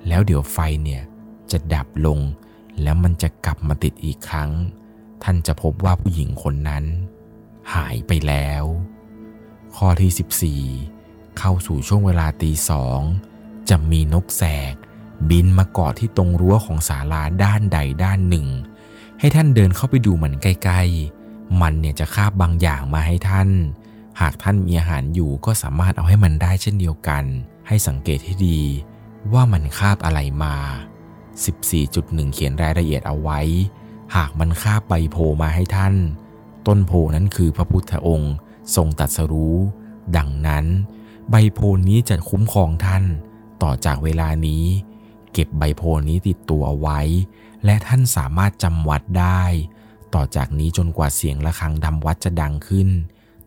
[0.08, 1.02] แล้วเดี๋ยวไฟเนี่ย
[1.50, 2.18] จะดับลง
[2.82, 4.50] แล้วมันจะกลับมาติดอีกครั้ง
[5.22, 6.84] ท่านจะพบว่าผู้หญิงคนนั้น
[7.74, 8.64] หายไปแล้ว
[9.76, 13.00] ข้อที่ 14 เข้าสู่ช่วงเวลาตีสอง
[13.70, 14.74] จะมีนกแสก
[15.30, 18.46] บินมาเกาะที่ตรงรั้วของศาลาด้านใดด้านหนึ่ง
[19.18, 23.48] ให้ท่านเดินเข้าไปดูมันใกล้ๆ มันเนี่ยจะคาบบางอย่างมาให้ท่าน
[24.20, 27.24] หากท่านมีอาหารอยู่ก็สามารถเอาให้มันได้เช่นเดียวกัน
[27.68, 28.60] ให้สังเกตให้ดี
[29.32, 30.54] ว่ามันคาบอะไรมา
[31.64, 33.40] 14.1 เขียนรายละเอียดเอาไว้
[34.16, 35.94] หากมันคาบใบโพมาให้ท่าน
[36.66, 38.34] ต้นโพนั้นคือพระพุทธองค์
[38.76, 39.56] ทรงตัดสรู้
[40.16, 40.64] ดังนั้น
[41.30, 41.58] ใบโพ
[41.88, 43.04] นี้จะคุ้มครองท่าน
[43.62, 44.64] ต่อจากเวลานี้
[45.32, 47.00] เก็บใบโพนี้ติดตัวเอาไว้
[47.64, 49.44] และท่านสามารถจำวัดได้
[50.14, 52.88] ต่อจากนี้จนกว่าเสียงะระฆังดำวัดจะดังขึ้น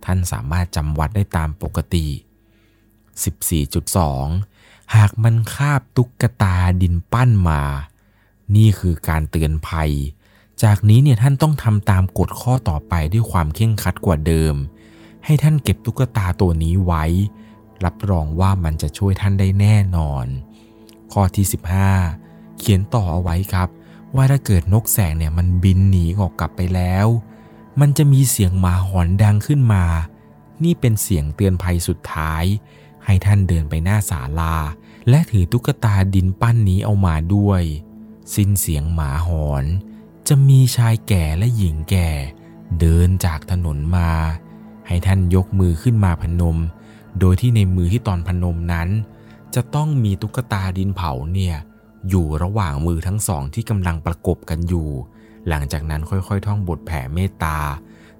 [0.06, 2.08] ท่านสามารถจำวัดได้ตามปกติ
[4.12, 7.62] 14.2 หากมันคาบตุ๊กตาดินปั้นมา
[8.56, 9.92] นี่คือการเตือนภัย
[10.64, 14.56] จากนี้เนี่ยท่านต้องทำตามกฎข้อต่อไปด้วยความเข่งคัดกว่าเดิม
[15.26, 17.06] ให้ท่านเก็บตุ๊กตาตัวนี้ไว้
[17.86, 20.26] รับรองว่ามันจะช่วยท่านได้แน่นอน
[21.14, 21.46] ข้อที่
[22.02, 23.70] 15 เขียนต่อเอาไว้ครับ
[24.16, 27.08] ว่าถ้าเกิดนกแสกเนี่ยมันบินหนีออกกลับไปแล้ว
[27.80, 29.86] มันจะมีเสียงหมาหอนดังขึ้นมา
[30.64, 32.44] นี่เป็นเสียงเตือนภัยสุดท้าย
[33.06, 34.56] ให้ท่านเดินไปหน้าศาลา
[35.10, 37.62] และถือตุ๊กตาดินปั้นนี้เอามาด้วย
[38.36, 39.66] สิ้นเสียงหมาหอน
[40.28, 42.10] จะมีชายแก่และหญิงแก่
[42.80, 44.12] เดินจากถนนมา
[44.88, 46.58] ให้ท่านยกมือขึ้นมาพนม
[47.20, 48.90] โดยที่ในมือที่ตอนพนมนั้น
[49.56, 51.56] จะต้องมีตุ๊กตาดินเผาเนี่ย
[52.10, 54.90] อยู่ระหว่างมือทั้งสองที่กำลังประกบกันอยู่
[55.48, 57.60] หลังจากนั้นค่อยๆ ท่องบทแผ่เมตตา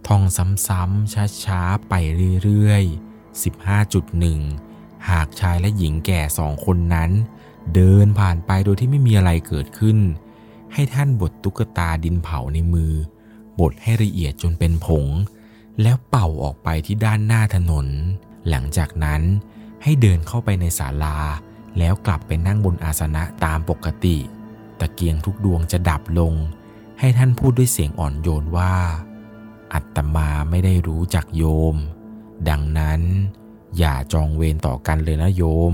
[0.08, 0.24] ท่อง
[0.68, 1.94] ซ้ำๆช้าๆ ไป
[2.44, 3.44] เรื่อยๆ
[4.16, 7.12] 15.1 หากชายและหญิงแก่สองคนนั้น
[7.74, 9.98] เดินผ่านไปโดยที่ไม่มีอะไรเกิดขึ้น
[10.74, 12.94] ให้ท่านบดตุ๊กตาดินเผาในมือ
[13.60, 15.06] บดให้ละเอียดจนเป็นผง
[15.82, 17.88] แล้วเป่าออกไปที่ด้านหน้าถนน
[18.50, 19.22] หลังจากนั้น
[19.88, 21.18] ให้เดินเข้าไปในศาลา
[21.78, 24.18] แล้วกลับไปนั่งบนอาสนะตามปกติ
[24.80, 26.34] ตะเกียงทุกดวงจะดับลง
[27.00, 28.74] ให้ท่านพูดด้วยเสียงอ่อนโยนว่า
[29.74, 31.44] อัตมาไม่ได้รู้จักโย
[31.74, 31.76] ม
[32.50, 33.02] ดังนั้น
[33.78, 35.74] อย่าจองเวรต่อกันเลยนะโยม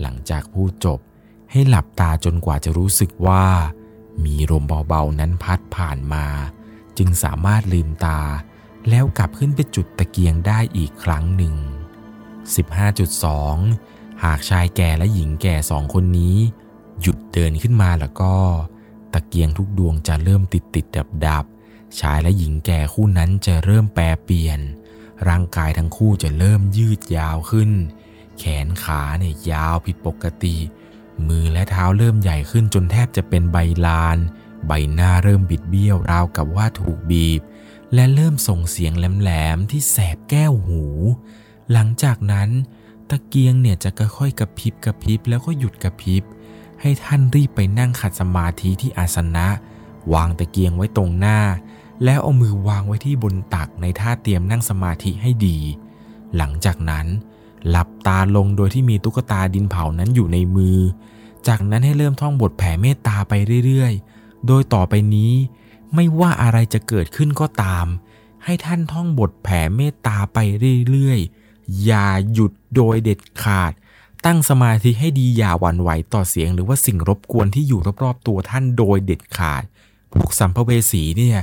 [0.00, 0.98] หลังจากพูดจบ
[1.50, 3.44] ให้หลับตาจนกว่าจะรู้สึกว่า
[4.24, 6.26] มีลมเบาๆนั้นพัดผ่านมา
[6.98, 8.20] จึงสามารถลืมตา
[8.88, 11.54] แล้วกลับขึ้นไปจุดตะเกียงได้อีกครั้งหนึ่ง
[12.58, 16.36] 15.2 หากชายแก่และหญิงแก่สองคนนี้
[17.00, 18.34] หยุดเดินขึ้นมาแล้วก็
[19.12, 21.44] ตะเกียงทุกดวงจะเริ่มติดติดดับดับ
[22.00, 24.60] ชายและหญิงแก่คู่นั้นจะเริ่มแปรเปลี่ยน
[25.28, 27.70] ร่างกายทั้งคู่จะเริ่มยืดยาวขึ้น
[28.38, 30.56] แขนขาเนี่ยยาวผิดปกติ
[31.28, 34.18] มือและเท้าเริ่มใหญ่ขึ้นจนแทบจะเป็นใบลาน
[34.66, 37.40] ใบหน้าเริ่มบิดเบี้ยวราวกับว่าถูกบีบ
[37.94, 40.84] และเริ่มส่งเสียงแหลมๆที่แสบแก้วหู
[41.72, 42.48] หลังจากนั้น
[43.10, 46.22] ตะเกียงเนี่ยจะค่อยๆกระพริบกระพริบแล้วก็หยุดกระพริบ
[46.80, 49.46] ให้ท่านรีบไปนั่งขัดสมาธิที่อาสนะ
[50.12, 51.38] วางตะเกียงไว้ตรงหน้า
[52.04, 55.58] แล้วเอามือวางไว้ที่บนตักในท่าเตรียมนั่งสมาธิให้ดี
[56.36, 57.06] หลังจากนั้น
[57.68, 60.78] หลับตาลงโดยที่มีตุ๊กตาดินเผานั้นอยู่ในมือ
[61.48, 63.32] จากนั้นให้เริ่มท่องบทแผ่เมตตาไป
[63.66, 65.32] เรื่อยๆ โดยต่อไปนี้
[65.94, 67.86] ไม่ว่าอะไรจะเกิดขึ้นก็ตาม
[68.44, 70.38] ให้ท่านท่องบทแผ่เมตตาไป
[70.90, 71.41] เรื่อยๆ
[71.84, 73.72] อย่าหยุดโดยเด็ดขาด
[74.24, 79.62] ตั้งสมาธิให้ดีอย่าหวั่นไหวต่อเสียง หรือว่าสิ่งรบกวนที่อยู่รอบๆตัวท่านโดยเด็ดขาด
[80.12, 81.38] พวกสัมภเวสีเนี่ย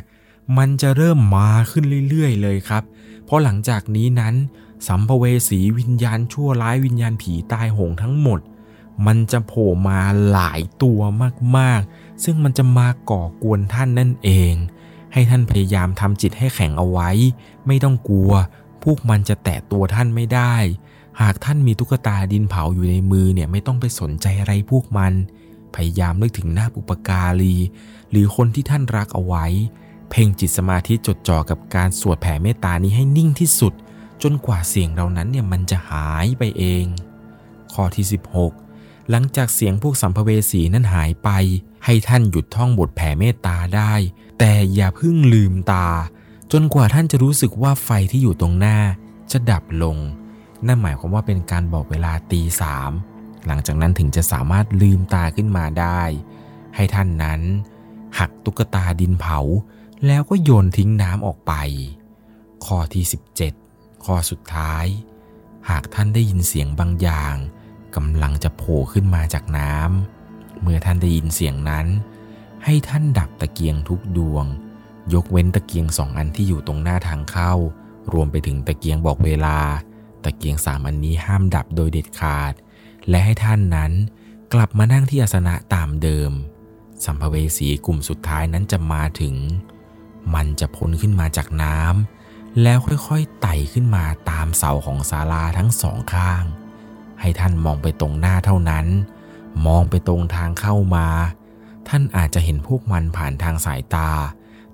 [0.57, 2.83] มันจะเริ่มมาขึ้นเรื่อยๆเลยครับ
[3.25, 4.35] เพราะหลังจากนี้นั้น
[4.87, 8.39] สัมภเวสีวิญญาณชั่วร้ายวิญญาณผีตายโหงทั้งหมด
[9.05, 9.99] มันจะโผล่มา
[10.31, 10.99] หลายตัว
[11.57, 14.53] มากๆ ซึ่งมันจะมาก่อกวนท่านนั่นเอง
[15.13, 17.09] ให้ท่านพยายามทำจิตให้แข็งเอาไว้
[17.67, 18.31] ไม่ต้องกลัว
[18.83, 20.55] พวกมันจะแตะตัวท่านไม่ได้
[21.21, 25.13] หากท่านมีตุ๊กตาดินเผาอยู่ในมือเนี่ยไม่ต้องไปสนใจอะไรพวกมัน
[25.75, 27.55] พยายามนึกถึงหน้าปุปการี
[28.11, 29.45] หรือคนที่ท่านรักเอาไว้
[30.09, 33.73] เพ่งจิตสมาธิจดจ่อกับการสวดแผ่เมตตานี้ให้นิ่งที่สุด
[34.23, 36.85] จนกว่าเสียงเหล่านั้นเนี่ยมันจะหายไปเอง
[37.73, 38.05] ข้อที่
[38.57, 41.29] 16 หลังจากเสียงพวกสัมภเวสีนั้นหายไป
[41.85, 43.93] ให้ท่านหยุดท่องบทแผ่เมตตาได้
[44.39, 45.87] แต่อย่าเพิ่งลืมตา
[46.51, 48.77] จนกว่าท่านจะรู้สึกว่าไฟที่อยู่ตรงหน้า
[49.31, 49.97] จะดับลง
[50.67, 52.91] นั่นหมายความว่าเป็นการบอกเวลาตีสาม
[53.45, 56.01] หลังจากนั้นถึงจะสามารถลืมตาขึ้นมาได้
[56.75, 57.41] ให้ท่านนั้น
[58.19, 59.39] หักตุ๊กตาดินเผา
[60.05, 61.53] แล้วก็โยนทิ้งน้ำออกไป
[62.65, 63.03] ข้อที่
[63.55, 64.85] 17 ข้อสุดท้าย
[65.69, 67.35] หากท่านได้ยินเสียงบางอย่าง
[67.95, 71.87] กำลังจะโผล่ขึ้นมาจากน้ำเมื่อท่านได้ยินเสียงนั้น
[72.65, 74.45] ให้ท่านดับตะเกียงทุกดวง
[75.13, 77.53] ยกเว้นตะเกียงสองอันที่อยู่ตรงหน้าทางเข้า
[78.13, 79.57] รวมไปถึงตะเกียงบอกเวลา
[80.23, 82.53] ตะเกียงสามอันนี้ห้ามดับโดยเด็ดขาด
[83.09, 83.91] และให้ท่านนั้น
[84.53, 86.31] กลับมานั่งที่อาสนะตามเดิม
[87.05, 89.35] สัมภเวสีกลุ่มสุดท้ายนั้นจะมาถึง
[90.33, 96.43] มันจะพ้นขึ้นมาจากน้ำแล้วค่อยๆไต่ขึ้นมาตามเสาของศาลาทั้งสองข้าง
[97.19, 98.85] ให้ท่านมองไปตรงหน้าเท่านั้น
[99.67, 101.07] มองไปตรงทางเข้ามา
[101.87, 104.09] ท่านอาจจะเห็นพวกมันผ่านทางสายตา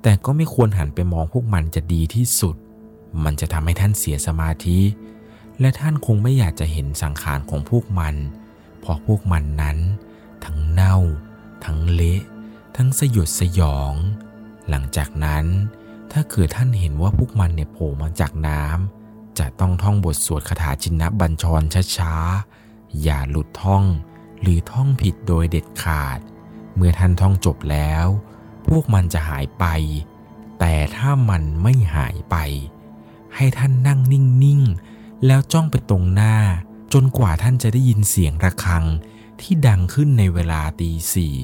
[0.08, 2.56] แต่ก็ไม่ควรหันไปมองพวกมันจะดีที่สุด
[3.24, 4.80] มันจะทำให้ท่านเสียสมาธิ
[5.60, 8.15] และท่านคงไม่อยากจะเห็นสังขารของพวกมัน
[8.80, 9.78] เพราะพวกมันนั้น
[10.46, 10.98] ทั้งเน่า
[11.65, 12.22] ทั้งเละ
[12.78, 13.94] ทั้งสยดสยอง
[14.70, 15.46] หลังจากนั้น
[16.12, 21.62] ถ้าเกิดท่านเห็นว่าพวกมันเนี่ยโผล่มาจากน้ำจะต้องท่องบทสวดคาถาจินนบัญชร
[21.98, 23.84] ช้าๆ อย่าหลุดท่อง
[24.41, 26.20] หรือท่องผิดโดยเด็ดขาด
[26.76, 28.08] เมื่อท่านท่องจบแล้ว
[28.67, 29.65] พวกมันจะหายไป
[30.60, 32.36] แต่ถ้ามันไม่หายไป
[33.36, 33.99] ให้ท่านนั่ง
[34.43, 36.36] นิ่งๆ แล้วจ้องไปตรงหน้า
[36.93, 38.86] จนกว่าท่านจะได้ยินเสียงระฆัง
[39.41, 41.38] ที่ดังขึ้นในเวลาตีสี่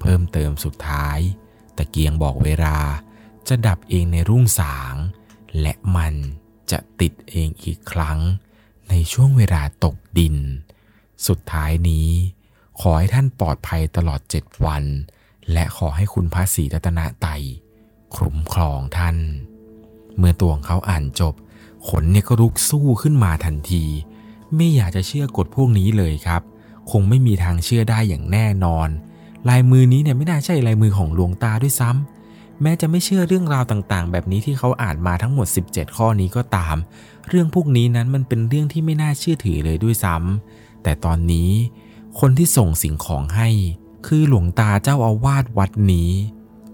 [0.00, 1.18] เพิ่มเติมสุดท้าย
[1.76, 2.78] ตะเกียงบอกเวลา
[3.48, 4.94] จะดับเองในรุ่งสาง
[5.60, 6.14] และมัน
[6.70, 8.18] จะติดเองอีกครั้ง
[8.88, 10.36] ในช่วงเวลาตกดิน
[11.26, 12.08] สุดท้ายนี้
[12.80, 14.84] ขอให้ท่านปลอดภัยตลอดเจ็ดวัน
[15.52, 17.42] และขอให้คุณพระศรีรัตนไตย
[18.14, 19.16] คุ้มครองท่าน
[20.18, 21.34] เมื่อตัวของเขาอ่านจบ
[21.88, 23.84] ขนเนี่ยก็ลุกสู้ขึ้นมาทันที
[24.56, 26.42] ไม่อยากจะเชื่อกฎพวกนี้เลยครับ
[26.90, 28.88] คงไม่มีทางเชื่อได้อย่างแน่นอน
[29.48, 36.76] ลายมือนี้เนี่ยไม่น่าใช่ลายมือของหลวงตาด้วยซ้ำแม้จะไม่เชื่อเรื่องราวต่างๆ แบบนี้ที่เขาอ่านมาทั้งหมด 17 ข้อนี้ก็ตาม
[37.28, 41.50] เรื่องพวกนี้นั้นมันเป็นเรื่องที่ไม่น่าเชื่อถือเลยด้วยซ้ำแต่ตอนนี้
[42.20, 43.48] คนที่ส่งสิ่งของให้
[44.06, 46.10] คือหลวงตาเจ้าอาวาสวัดนี้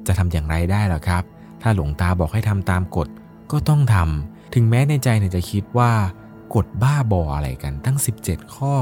[0.07, 1.23] จะทำอย่างไรได้ล่ะครับ
[1.63, 3.09] ถ้าหลวงตาบอกให้ทำตามกฎ
[3.53, 5.93] ก็ต้องทำถึงแม้ในใจเนี่ยจะคิดว่า
[6.55, 8.75] กฎบ้าบออะไรกันตั้ง 17 ข้อ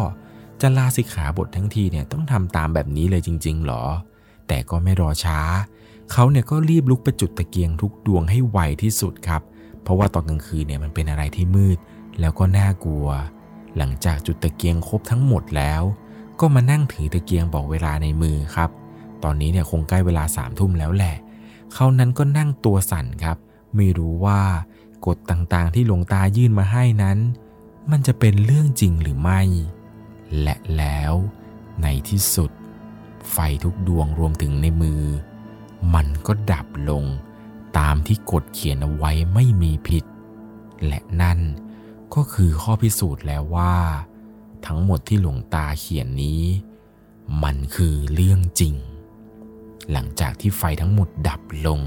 [0.61, 3.85] จะลาสิกขาบททั้งทีเนี่ยต้องทำตามแบบนี้เลยจริง ๆ หรอ
[4.48, 5.40] แต่ก็ไม่รอช้า
[6.12, 9.42] เขาเนี่ยก็รีบลุกไปจุดตะเกียงทุกดวงให้ไวที่สุดครับ
[9.83, 11.79] เพราะว่าตอนกลางคืนเนี่ยมันเป็นอะไรที่มืด
[12.20, 13.09] แล้วก็น่ากลัว
[13.76, 15.83] หลังจากจุดตะเกียงครบทั้งหมดแล้ว
[16.40, 18.70] ก็มานั่งถือตะเกียงบอกเวลาในมือครับ
[19.24, 21.14] ตอนนี้เนี่ยคงใกล้เวลาสามทุ่มแล้วแหละ
[21.74, 23.37] เขานั้นก็นั่งตัวสั่นครับ
[23.76, 24.40] ไม่รู้ว่า
[25.07, 27.18] กฎต่างๆที่หลวงตายื่นมาให้นั้น
[27.90, 29.40] มันจะเป็นเรื่องจริงหรือไม่
[30.42, 31.12] และแล้ว
[31.83, 32.50] ในที่สุด
[33.33, 35.03] ไฟทุกดวงรวมถึงในมือ
[35.94, 37.05] มันก็ดับลง
[37.79, 40.05] ตามที่กฎเขียนเอาไว้ไม่มีผิด
[40.87, 41.38] และนั่น
[42.14, 43.74] ก็คือข้อพิสูจน์แล้วว่า
[44.66, 46.42] ทั้งหมดที่หลวงตาเขียนนี้
[47.42, 48.75] มันคือเรื่องจริง
[49.92, 51.81] หลังจากที่ไฟทั้งหมดดับลง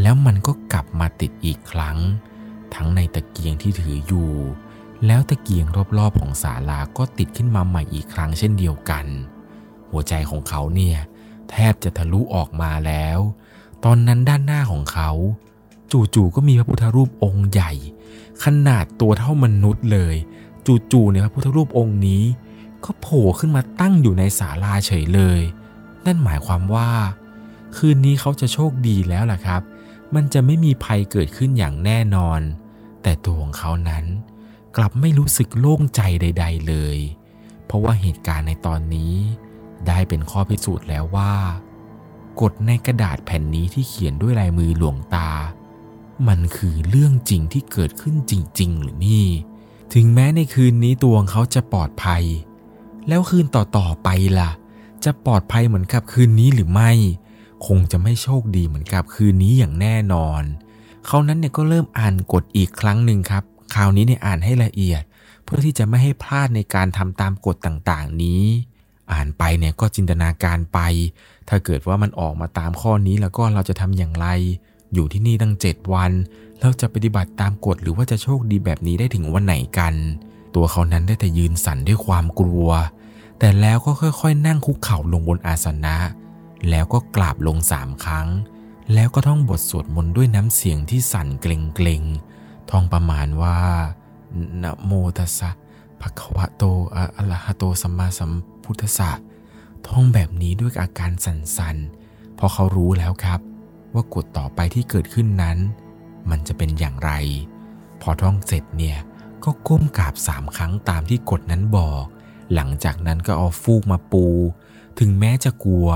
[0.00, 1.98] แล้วมันก็กลับมาติดอีกครั้ง
[2.74, 4.32] ทั้งในตะเกียงที่ถืออยู่
[5.06, 5.66] แล้วตะเกียง
[5.98, 9.06] รอบๆของศาลาก็ติดขึ้นมาใหม่อีกครั้งเช่นเดียวกัน
[9.90, 10.98] หัวใจของเขาเนี่ย
[11.50, 13.18] แทบจะทะลุออกมาแล้ว
[13.84, 15.10] ตอนนั้นด้านหน้าของเขา
[15.92, 17.72] จู่ๆก็มีพระพุทธรูปองค์ใหญ่
[18.44, 20.14] ขนาดตัวเท่ามนุษย์เลย
[20.92, 22.24] จู่ๆเนี่ยพระพุทธรูปองค์นี้
[22.84, 25.40] ก็โผล่ขึ้นมาตั้งอยู่ในศาลาเฉยเลย
[26.06, 26.90] นั่นหมายความว่า
[27.76, 29.62] คืนนี้เขาจะโชคดีแล้วล่ะครับ
[30.14, 32.40] มันจะไม่มีภัยเกิดขึ้นอย่างแน่นอน
[33.02, 34.04] แต่ตัวของเขานั้น
[34.76, 36.98] กลับไม่รู้สึกโล่งใจใด ๆ เลย
[37.66, 39.14] เพราะว่าเหตุการณ์ในตอนนี้
[39.86, 41.34] ได้เป็นข้อพิสูจน์แล้วว่า
[42.40, 45.30] กฎในกระดาษแผ่นนี้ที่เขียนด้วยลายมือหลวงตา
[46.28, 49.28] มันคือเรื่องจริงที่เกิดขึ้นจริง ๆ หรือนี่
[49.94, 52.24] ถึงแม้ในคืนนี้ตัวของเขาจะปลอดภัย
[53.08, 54.50] แล้วคืนต่อๆไปล่ะ
[55.04, 56.90] จะปลอดภัยเหมือนกับคืนนี้หรือไม่
[57.66, 60.42] คงจะไม่โชคดีเหมือนกับคืนนี้อย่างแน่นอน
[61.06, 63.42] เขานั้นเนี่ยก็เริ่มอ่านกฎอีกครั้งหนึ่งครับ
[63.74, 65.02] คราวนี้เนี่ยอ่านให้ละเอียด
[65.44, 68.42] เพื่อที่จะไม่ให้พลาดในการทำตามกฎต่างๆ นี้
[69.12, 70.78] อ่านไปเนี่ยก็จินตนาการไป
[71.48, 74.28] ถ้าเกิดว่ามันออกมาตามข้อนี้แล้วก็เราจะทำอย่างไร
[74.94, 76.12] อยู่ที่นี่ตั้ง 7 วัน
[76.60, 79.94] เราจะปฏิบัติตามกฎหรือว่าจะโชคดีแบบนี้ได้ถึงวันไหนกัน
[80.54, 82.68] ตัวเขานั้นได้แต่ยืนสั่นด้วยความกลัว
[83.38, 85.96] แต่แล้วก็ค่อยๆ นั่งคุกเข่าลงบนอาสนะ
[86.70, 88.28] แล้วก็กราบลงสามครั้ง
[88.94, 93.58] แล้วก็ท่องบทสวดมนต์ด้วยน้ำเสียงที่สั่นเกรงๆท่องประมาณว่า
[94.62, 95.50] นะโมตัสสะ
[96.00, 96.62] ภะคะวะโต
[96.96, 98.30] อะระหะโตสัมมาสัม
[98.64, 99.10] พุทธัสสะ
[99.86, 103.40] ท่องแบบนี้ด้วยอาการสั่นๆเพราะเขารู้แล้วครับ
[103.94, 105.58] ว่ากฎต่อไปที่เกิดขึ้นนั้น
[106.30, 107.10] มันจะเป็นอย่างไร
[108.02, 108.98] พอท่องเสร็จเนี่ย
[109.44, 112.04] ก็ก้มกราบสามครั้งตามที่กฎนั้นบอก
[112.54, 114.26] หลังจากนั้นก็เอาฟูกมาปู
[114.98, 115.88] ถึงแม้จะกลัว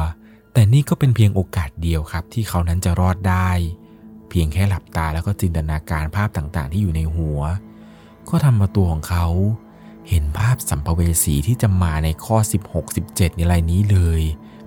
[0.52, 3.50] แต่นี่ก็เป็นเพียงโอกาสเดียวครับ ที่เขานั้นจะรอดได้
[4.28, 7.40] เพียงแค่หลับตาแล้วก็จินตนาการภาพต่างๆ ที่อยู่ในหัว
[8.28, 9.26] ก็ทำมาตัวของเขา
[10.08, 12.36] เห็นภาพสัมภเวสีที่จะมาในข้อ
[12.86, 14.22] 16-17 ในไรนี้เลย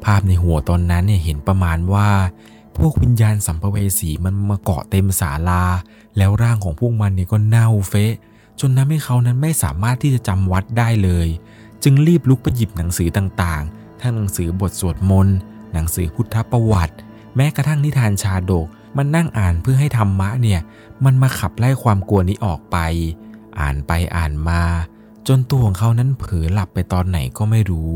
[0.05, 2.09] ภาพในหัวตอนนั้นเนี่ยเห็นประมาณว่า
[2.77, 5.63] พวกวิญญาณสัมภเวสีมันมาเกาะเต็มศาลา
[6.17, 8.13] แล้วร่างของพวกมันเนี่ยก็เน่าเฟะ
[8.59, 11.27] จนทำให้เขานั้นไม่สามารถที่จะจำวัดได้เลย
[11.83, 15.37] จึงรีบลุกไปหยิบหนังสือต่างๆ ทั้งหนังสือบทสวดมนต์
[15.73, 16.95] หนังสือพุทธประวัติ
[17.35, 20.59] แม้กระทั่งนิทานชาดก มันนั่งอ่านเพื่อให้ธรรมะเนี่ย
[21.05, 22.77] มันมาขับไล่ความกลัวนี้ออกไป
[23.59, 24.61] อ่านไปอ่านมา
[25.27, 27.95] จนตัวของเขานั้นเผลอหลับไปตอนไหนก็ไม่รู้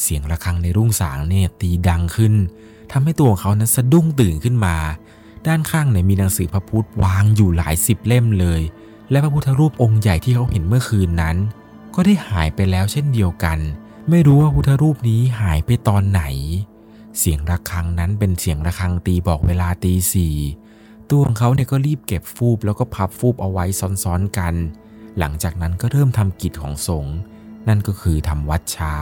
[0.00, 2.34] เสียงระฆังในรุ่งสางเนี่ยตีดังขึ้น
[2.92, 4.76] ทำให้ตัวของเขานั้นสะดุ้งตื่นขึ้นมา
[5.46, 8.60] ด้านข้างเนี่ยมีหนังสือพระพุทธวางอยู่หลายสิบเล่มเลย
[9.10, 11.36] และพระพุทธรูปองค์ใหญ่ที่เขาเห็นเมื่อคืนนั้น
[11.94, 13.58] ก็ได้หายไปแล้วเช่นเดียวกัน
[14.10, 16.22] ไม่รู้ว่าพุทธรูปนี้หายไปตอนไหน
[17.18, 20.36] เสียงระฆังนั้นเป็นเสียงระฆังตีบอกเวลาตีสี่
[21.10, 23.64] ตัวของเขาเนี่ยก็รีบเก็บฟูบแล้วก็พับฟูบเอาไว้
[24.02, 24.54] ซ้อนๆกัน
[25.18, 27.16] หลังจากนั้นก็เริ่มทำกิจของสงฆ์
[27.68, 28.96] นั่นก็คือทำวัดเช้า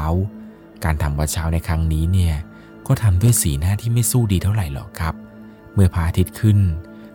[0.85, 2.35] การทำวัดเช้าในครั้งนี้เนี่ย
[2.89, 5.15] ก็ทำด้วยสีหน้าที่ไม่สู้ดีเท่าไหร่หรอกครับ
[5.75, 6.59] เมื่อพระอาทิตย์ขึ้น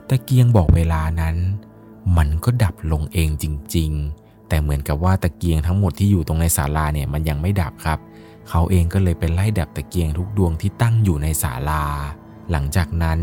[0.10, 1.36] ตะเกียงบอกเวลานั้น
[2.18, 8.00] มันก็ดับลงเองจริง ๆ แต่เหมือนกับว่าตะเกียงทั้งหมดที่อยู่ตรงในศาลาเนี่ยมันยังไม่ดับครับ
[8.50, 11.84] เขาเองก็เลยไปไล่ดับตะเกียงทุกดวงที่ตั้งอยู่ในศาลา
[12.52, 13.20] หลังจากนั้น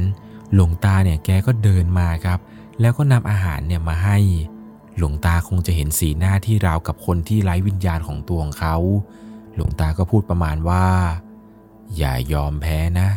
[0.54, 2.38] หลวงตาเนี่ยแกก็เดินมาครับ
[2.80, 4.18] แล้วก็นำอาหารเนี่ยมาให้
[4.96, 8.76] หลวงตาคงจะเห็นสีหน้าที่ราวกับคนที่ไร้วิญญาณของตัวของเขา
[9.54, 10.84] หลวงตาก็พูดประมาณว่า
[11.96, 13.08] อย่ายอมแพ้นะ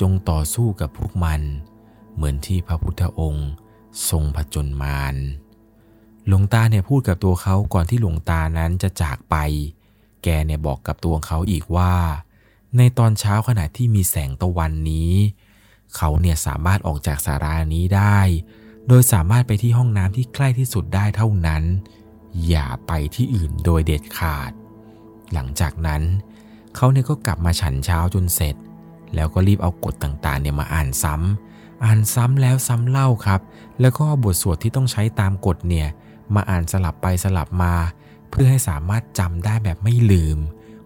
[0.00, 1.40] จงต่อสู้กับพวกมัน
[2.14, 3.50] เหมือนที่พระพุทธองค์
[4.10, 5.16] ทรงผจญมาร
[6.26, 9.36] หลวงตาเนี่ยพูดกับตัวเขาก่อนที่หลวงตานั้นจะจากไป
[10.22, 11.94] แกเนี่ยบอกกับตัวเขาอีกว่า
[12.76, 15.12] ในตอนเช้าขณะที่มีแสงตะวันนี้
[15.96, 18.18] เขาเนี่ยสามารถออกจากสารานี้ได้
[18.88, 21.62] โดยสามารถไปที่ห้องน้ำที่ใกล้ที่สุดได้เท่านั้น
[22.48, 24.52] อย่าไปที่อื่นโดยเด็ดขาด
[25.32, 28.56] หลังจากนั้นเเขาเนี่ยก็กลับมาฉันเช้าจนเสร็จ
[29.14, 33.40] แล้วก็รีบเอากฎต่างๆเนี่ยมาอ่านซ้ำอ่านซ้ำแล้วซ้ำเล่าครับ
[33.80, 35.88] แล้วก็บทสวดที่ต้องใช้ตามกฎเนี่ย
[36.34, 37.74] มาอ่านสลับไปสลับมา
[38.30, 40.38] เพื่อให้สามารถจำได้แบบไม่ลืม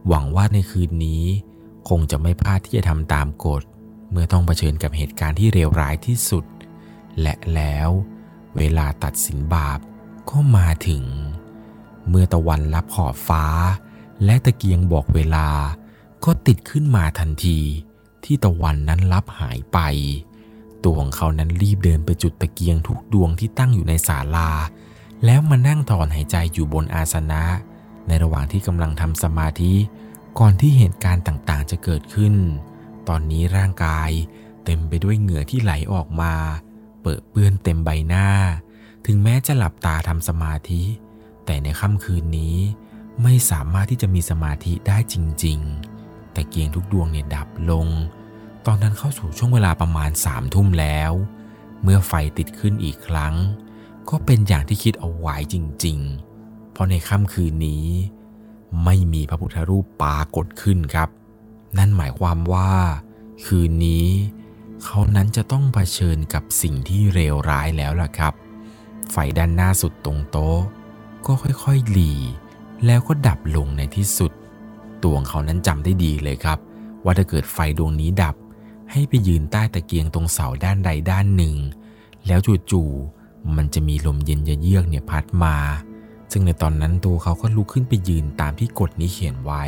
[0.08, 1.24] หวังว่าในคืนนี้
[1.88, 3.62] คงจะไม่พลาดที่จะทำตามกฎ
[4.10, 6.44] เมื่อต้องเผชิญกับเหตุการณ์ที่เลวร้ายที่สุด
[7.20, 7.88] และแล้ว
[8.56, 9.78] เวลาตัดสินบาป
[10.30, 11.04] ก็มาถึง
[12.08, 13.44] เมื่อตะวันลับขอบฟ้า
[14.24, 15.48] และตะเกียงบอกเวลา
[16.24, 17.58] ก็ติดขึ้นมาทันที
[18.24, 19.78] ที่ตะวันนั้นลับหายไป
[20.82, 24.50] ตัวของเขานั้นรีบเดินไปจุดตะเกียงทุกดวงที่ตั้งอยู่ในศาลา
[25.24, 27.42] แล้วมานั่งถอนหายใจอยู่บนอาสนะ
[28.06, 29.74] ในระหว่างที่กำลังทำสมาธิ
[30.38, 32.34] ก่อนที่เหตุการณ์ต่างๆ จะเกิดขึ้น
[33.08, 34.10] ตอนนี้ร่างกาย
[34.64, 36.32] เต็มไปด้วยเหงื่อที่ไหลออกมา
[37.02, 38.28] เปิดเปื้อนเต็มใบหน้า
[39.06, 40.82] ถึงแม้จะหลับตาทำสมาธิ
[41.44, 42.56] แต่ในค่ำคืนนี้
[43.22, 45.58] ไม่สามารถที่จะมีสมาธิได้จริง
[45.96, 47.86] ๆ แต่เกียงทุกดวงเนี่ยดับลง
[48.66, 51.12] ตอนนั้นเข้าสู่ช่วงเวลาประมาณสามทุ่มแล้ว
[51.82, 53.34] เมื่อไฟติดขึ้นอีกครั้ง
[54.08, 55.98] ก็เป็นอย่างที่คิดเอาไว้จริง
[56.36, 57.86] ๆ เพราะในค่ำคืนนี้
[58.84, 61.08] ไม่มีพระพุทธรูปปรากฏขึ้นครับ
[61.78, 62.72] นั่นหมายความว่า
[63.46, 64.06] คืนนี้
[64.84, 68.34] เขานั้นจะต้องเผชิญกับสิ่งที่เลวร้ายแล้วล่ะครับ
[69.10, 70.60] ไฟด้านหน้าสุดตรงโต๊ะ
[71.26, 72.12] ก็ค่อยๆหลี
[72.86, 74.32] แล้วก็ดับลงในที่สุด
[75.02, 76.58] ตัวของเขานั้นจำได้ดีเลยครับ
[77.04, 78.36] ว่าถ้าเกิดไฟดวงนี้ดับ
[78.90, 81.56] ให้ไปยืนใต้ตะเกียงตรงเสาด้านใดด้านหนึ่ง
[82.26, 85.56] แล้วจู่ๆมันจะมีลมเย็นเยือกเนี่ยพัดมา
[86.32, 89.64] ซึ่งในตอนนั้นตัวเขาก็ลุกขึ้นไปยืนตามที่กฎนี้เขียนไว้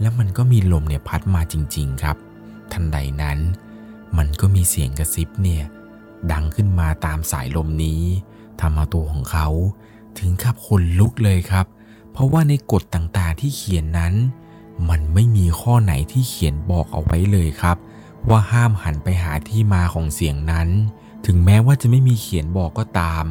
[0.00, 2.16] แล้วมันก็มีลมเนี่ยพัดมาจริง ๆ ครับ
[2.72, 3.38] ทันใดนั้น
[4.18, 5.64] มันก็มีเสียงกระซิบเนี่ย
[6.32, 8.02] ดังขึ้นมาตามสายลมนี้
[8.60, 9.48] ทำเอาตัวของเขา
[10.18, 14.14] ถึงกับขนลุกเลยครับเพราะว่าในกฎต่างๆที่เขียนนั้น
[14.88, 17.76] มันไม่มีข้อไหนที่เขียนบอกเอาไว้เลยครับ
[18.28, 20.68] ว่าห้ามหันไปหาที่มาของเสียงนั้น
[21.26, 23.24] ถึงแม้ว่าจะไม่มีเขียนบอกก็ตาม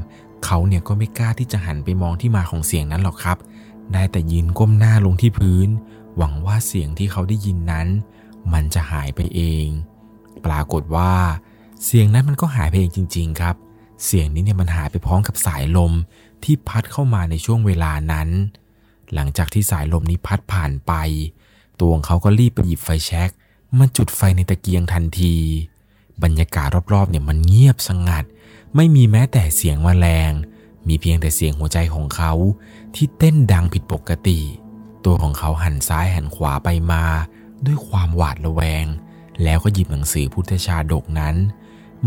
[0.46, 3.38] เขาเนี่ยก็ไม่กล้าที่จะหันไปมองที่มาของเสียงนั้นหรอกครับ
[3.94, 5.70] ได้แต่ยืนก้มหน้าลงที่พื้น
[6.18, 7.88] หวังว่าเสียงที่เขาได้ยินนั้น
[8.54, 9.68] มันจะหายไปเอง
[10.46, 11.14] ปรากฏว่า
[11.86, 13.56] เสียงนั้นมันก็หายไปเองจริง ๆ ครับ
[14.06, 15.94] เสียงนี้เนี่ยมันหายไปพร้อมกับสายลม
[16.44, 18.30] ที่พัดเข้ามาในช่วงเวลานั้น
[19.14, 20.94] หลังจากที่สายลมนี้พัดผ่านไป
[21.80, 23.30] ตัวของเขาก็รีบไปหยิบไฟแช็ก
[23.78, 25.36] มาจุดไฟในตะเกียงทันที
[26.24, 28.26] บรรยากาศรอบๆเนี่ยมันเงียบสงัด
[28.76, 30.32] ไม่มีแม้แต่เสียงแมลง
[30.88, 32.34] มีเพียงแต่เสียงหัวใจของเขา
[32.96, 34.40] ที่เต้นดังผิดปกติ
[35.06, 37.04] ตัวของเขาหันซ้ายหันขวาไปมา
[37.66, 38.86] ด้วยความหวาดระแวง
[39.44, 41.36] แล้วก็หยิบหนังสือพุทธชาดกนั้น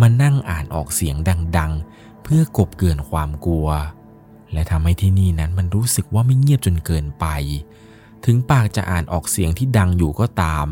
[0.00, 1.16] มานั่งอ่านออกเสียง
[1.58, 3.68] ดังๆ เพื่อกบเกินความกลัว
[4.52, 7.26] และทำให้ที่นี่นั้นมันรู้สึกว่าไม่เงียบจนเกินไป
[8.24, 10.66] ถึงปากจะอ่านออกเสียงที่ดังอยู่ก็ตาม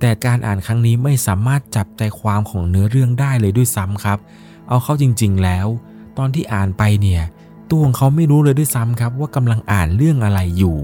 [0.00, 4.18] แต่การอ่านครั้งนี้ไม่สามารถจับใจความของเนื้อเรื่องได้เลยด้วยซ้ำครับ
[4.68, 5.66] เอาเข้าจริง ๆ แล้ว
[6.18, 7.22] ตอนที่อ่านไปเนี่ย
[7.70, 10.78] ตัวของเขาไม่รู้เลยด้วยซ้ำครับ ว่ากำลังอ่านเรื่องอะไรอยู่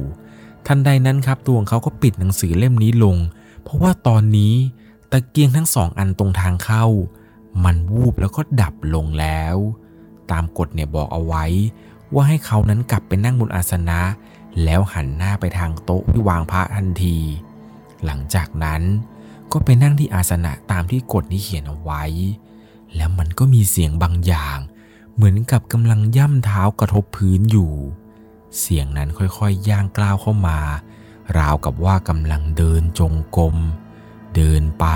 [0.66, 3.16] ทันใดนั้นครับตัวของเขาก็ปิดหนังสือเล่มนี้ลง
[3.62, 4.54] เพราะว่าตอนนี้
[5.10, 6.86] ตะเกียงทั้งสองอันตรงทางเข้า
[7.64, 9.56] มันวูบแล้วก็ดับลงแล้ว
[10.30, 11.44] ตามกฎเนี่ยบอกเอาไว้
[12.14, 14.00] ว่าให้เขานั้นกลับไปนั่งบนอาสนะ
[14.64, 17.18] แล้วหันหน้าไปทางโต๊ะที่วางพระทันที
[18.04, 18.82] หลังจากนั้น
[19.52, 22.04] ก็ไปนั่งที่อาสนะตามที่กฎนี้เขียนเอาไว้
[22.96, 24.58] แล้วมันก็มีเสียงบางอย่าง
[25.14, 27.72] เหมือนกับกำลังย่ำเท้ากระทบพื้นอยู่
[28.60, 30.58] เสียงนั้นค่อยๆย่างกล้าวเข้ามา
[31.38, 33.56] ราวกับว่ากำลังเดินจงกรม
[34.36, 34.86] เดินไป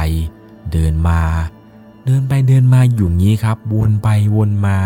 [0.73, 1.21] เดินมา
[2.07, 4.79] เดินไปเดินมาอยู่งี้ครับ วนไปวนมา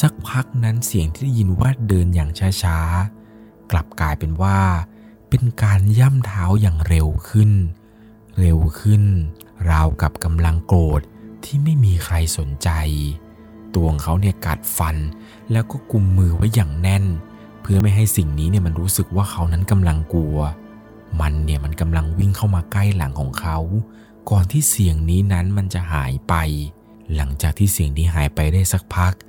[0.00, 2.30] สักพักนั้นเสียงที่ได้ยินว่าเดินอย่าง
[2.62, 4.58] ช้าๆ กลับกลายเป็นว่า
[5.28, 7.50] เป็นการย่ำเท้าอย่างเร็วขึ้น
[8.40, 9.04] เร็วขึ้น
[9.70, 11.00] ราวกับกำลังโกรธ
[11.44, 12.68] ที่ไม่มีใครสนใจ
[13.74, 14.96] ตัวของเขาเนี่ยกัดฟัน
[15.52, 17.04] แล้วก็กุมมือไว้อย่างแน่น
[17.62, 20.38] เพื่อไม่ให้สิ่งนี้เนี่ยมันรู้สึกว่าเขานั้นกำลังกลัว
[21.20, 23.58] มันเนี่ยมันกำลังวิ่งเข้ามาใกล้หลังของเขา
[24.30, 26.34] ก่อนที่เสียงนี้นั้นมันจะหายไป
[27.14, 29.24] หลังจากที่เสียงนี้หายไปได้สักพักเ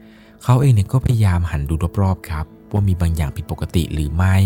[0.46, 4.38] ขาเองเนี่ยก็พยายามหันดูรอบๆครับ ว่ามีบางอย่างผิดปกติหรือไม่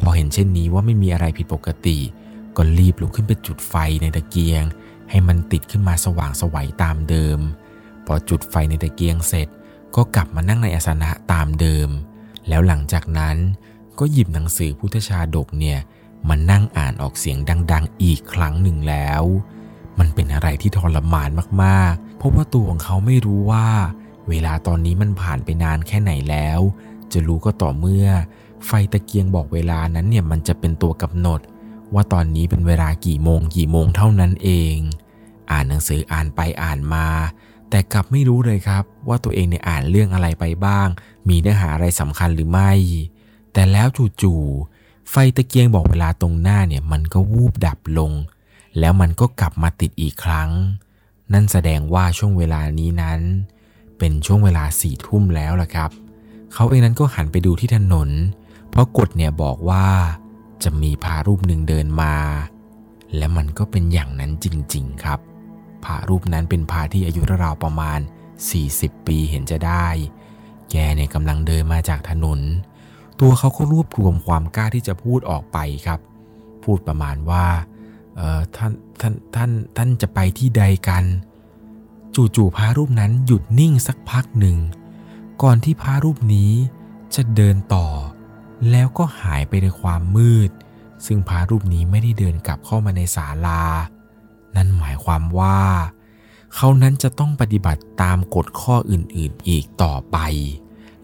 [0.00, 1.98] พอเห็นเช่นนี้ว่าไม่มีอะไรผิดปกติ
[2.56, 4.64] ก็รีบลุกขึ้นไปจุดไฟในตะเกียง
[5.10, 7.38] ให้มันติดขึ้นมาสว่างสวัยตามเดิม
[8.06, 9.48] พอจุดไฟในตะเกียงเสร็จ
[9.96, 11.88] ก็กลับมานั่งในอาสนะตามเดิม
[12.48, 13.36] แล้วหลังจากนั้น
[13.98, 15.78] ก็หยิบหนังสือพุทธชาดกเนี่ย
[16.28, 17.38] มานั่งอ่านออกเสียง
[17.72, 19.22] ดัง ๆ อีกครั้งหนึ่งแล้ว
[19.98, 21.30] มันเป็นอะไรที่ทรมาน
[21.62, 23.68] มากๆ เพราะว่าตัวของเขาไม่รู้ว่า
[24.28, 26.60] เวลาตอนนี้มันผ่านไปนานแค่ไหนแล้ว
[27.12, 28.08] จะรู้ก็ต่อเมื่อ
[28.66, 31.40] ไฟตะเกียงบอกเวลานั้นเนี่ยมันจะเป็นตัวกำหนด
[31.94, 34.76] ว่าตอนนี้เป็นเวลากี่โมงกี่โมงเท่านั้นเอง
[35.50, 37.06] อ่านหนังสืออ่านไปอ่านมา
[37.70, 40.88] แต่กลับไม่รู้เลยครับ ว่าตัวเองเนี่ยอ่านเรื่องอะไรไปบ้าง
[41.28, 42.72] มีเนื้อหาอะไรสำคัญหรือไม่
[43.52, 43.88] แต่แล้ว
[44.22, 48.12] จู่ๆไฟตะเกียงบอกเวลาตรงหน้าเนี่ยมันก็วูบดับลง
[48.78, 50.50] แล้วมันก็กลับมาติดอีกครั้ง
[51.32, 53.20] นั่นแสดงว่าช่วงเวลานี้นั้น
[54.00, 55.90] เป็นช่วงเวลาสี่ทุ่มแล้วล่ะครับ
[56.54, 58.08] เขาเองนั้นก็หันไปดูที่ถนน
[58.70, 59.86] เพราะกฎเนี่ยบอกว่า
[60.64, 62.14] จะมีพารูปหนึ่งเดินมา
[63.16, 65.20] และมันก็เป็นอย่างนั้นจริงๆครับ
[65.84, 68.00] พระรูปนั้นเป็นพระที่อายุราวประมาณ
[68.52, 69.86] 40 ปีเห็นจะได้
[70.70, 72.40] แกเนี่ยกำลังเดินมาจากถนน
[73.20, 76.00] ตัวเขาก็รวบรวมความกล้าที่จะพูดออกไปครับ
[76.64, 77.44] พูดประมาณว่า
[78.16, 81.04] เออท่านท่านท่านท่านจะไปที่ใดกัน
[82.14, 84.58] จู่ๆพระรูปนั้นหยุดนิ่งสักพักหนึ่ง
[85.42, 86.52] ก่อนที่พระรูปนี้
[87.14, 87.86] จะเดินต่อ
[88.70, 90.50] แล้วก็หายไปในความมืด
[91.06, 93.62] ซึ่งพระรูปนี้ไม่ได้เดินกลับเข้ามาในศาลา
[94.56, 95.60] นั่นหมายความว่า
[96.54, 100.18] เขานั้นจะต้องปฏิบัติตามกฎข้ออื่นๆอีกต่อไป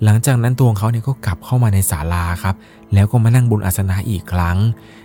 [0.05, 2.55] หลังจากนั้นตัวของเขาเนี่ยก็กลับเข้ามาในศาลาครับ
[2.95, 4.59] แล้วก็มานั่งบนอาสนะอีกครั้ง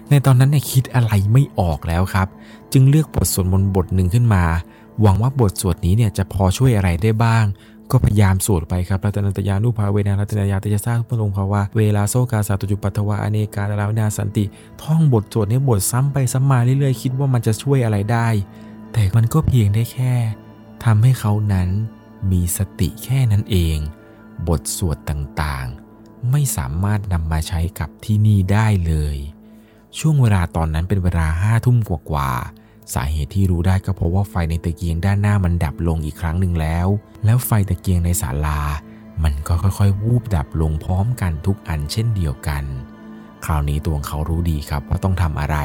[0.10, 2.28] ในตอนนั้นเนี่ยคิดอะไรไม่ออกแล้วครับ
[2.74, 4.44] จึงเลือกบทสวดมนต์บทหนึ่งขึ้นมา
[5.02, 7.46] หวังว่าบทสวดนี้เนี่ยจะพอช่วยอะไรได้บ้าง
[7.92, 14.46] ก็พยายามสวดไปครับรัตนัตยานุภาเวนะรัตนยาติยาสร้างพระลงภาวะเวลาโซกาสาตุจุปัตวะอเนกาลาวนาสันติ
[14.82, 18.28] ท่องบทสวดนี้บทซ้ำไปซ้ำมาเรื่อยๆ คิดว่ามันจะช่วยอะไรได้
[18.94, 20.16] แต่มันก็เพียงได้แค่
[20.84, 21.70] ทำให้เขานั้น
[22.32, 23.78] มีสติแค่นั้นเอง
[24.48, 29.18] บทสวดต่างๆ ไม่สามารถนำมาใช้กับที่นี่ได้เลย
[30.00, 32.61] ช่วงเวลาตอนนั้นเป็นเวลาห้าทุ่มกว่าๆ
[32.94, 36.88] สาเหตุที่รู้ได้ก็เพราะว่าไฟในตะเกียงด้านหน้ามันดับลงอีกครั้งหนึ่งแล้ว
[37.26, 38.62] แล้วไฟตะเกียงในศาลา
[39.24, 42.64] มันก็ค่อยๆ วูบดับลงพร้อมกันทุกอันเช่นเดียวกัน
[43.46, 45.58] คราวนี้ตัวเขารู้ดีครับว่าต้องทำอะไร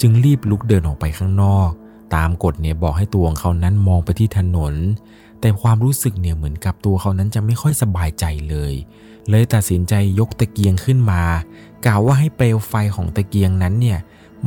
[0.00, 1.70] จึงรีบลุกเดินออกไปข้างนอก
[2.14, 4.74] ตามกฎเนี่ยบอกให้ตัวเขานั้นมองไปที่ถนน
[5.40, 8.74] แต่ความรู้สึกเนี่ยเหมือนกับตัวเขานั้นจะไม่ค่อยสบายใจเลย
[9.30, 11.22] เลยตัดสินใจยกตะเกียงขึ้นมา
[11.86, 13.98] กล่าวว่าให้เปลวไฟของตะเกียงนั้นเนี่ย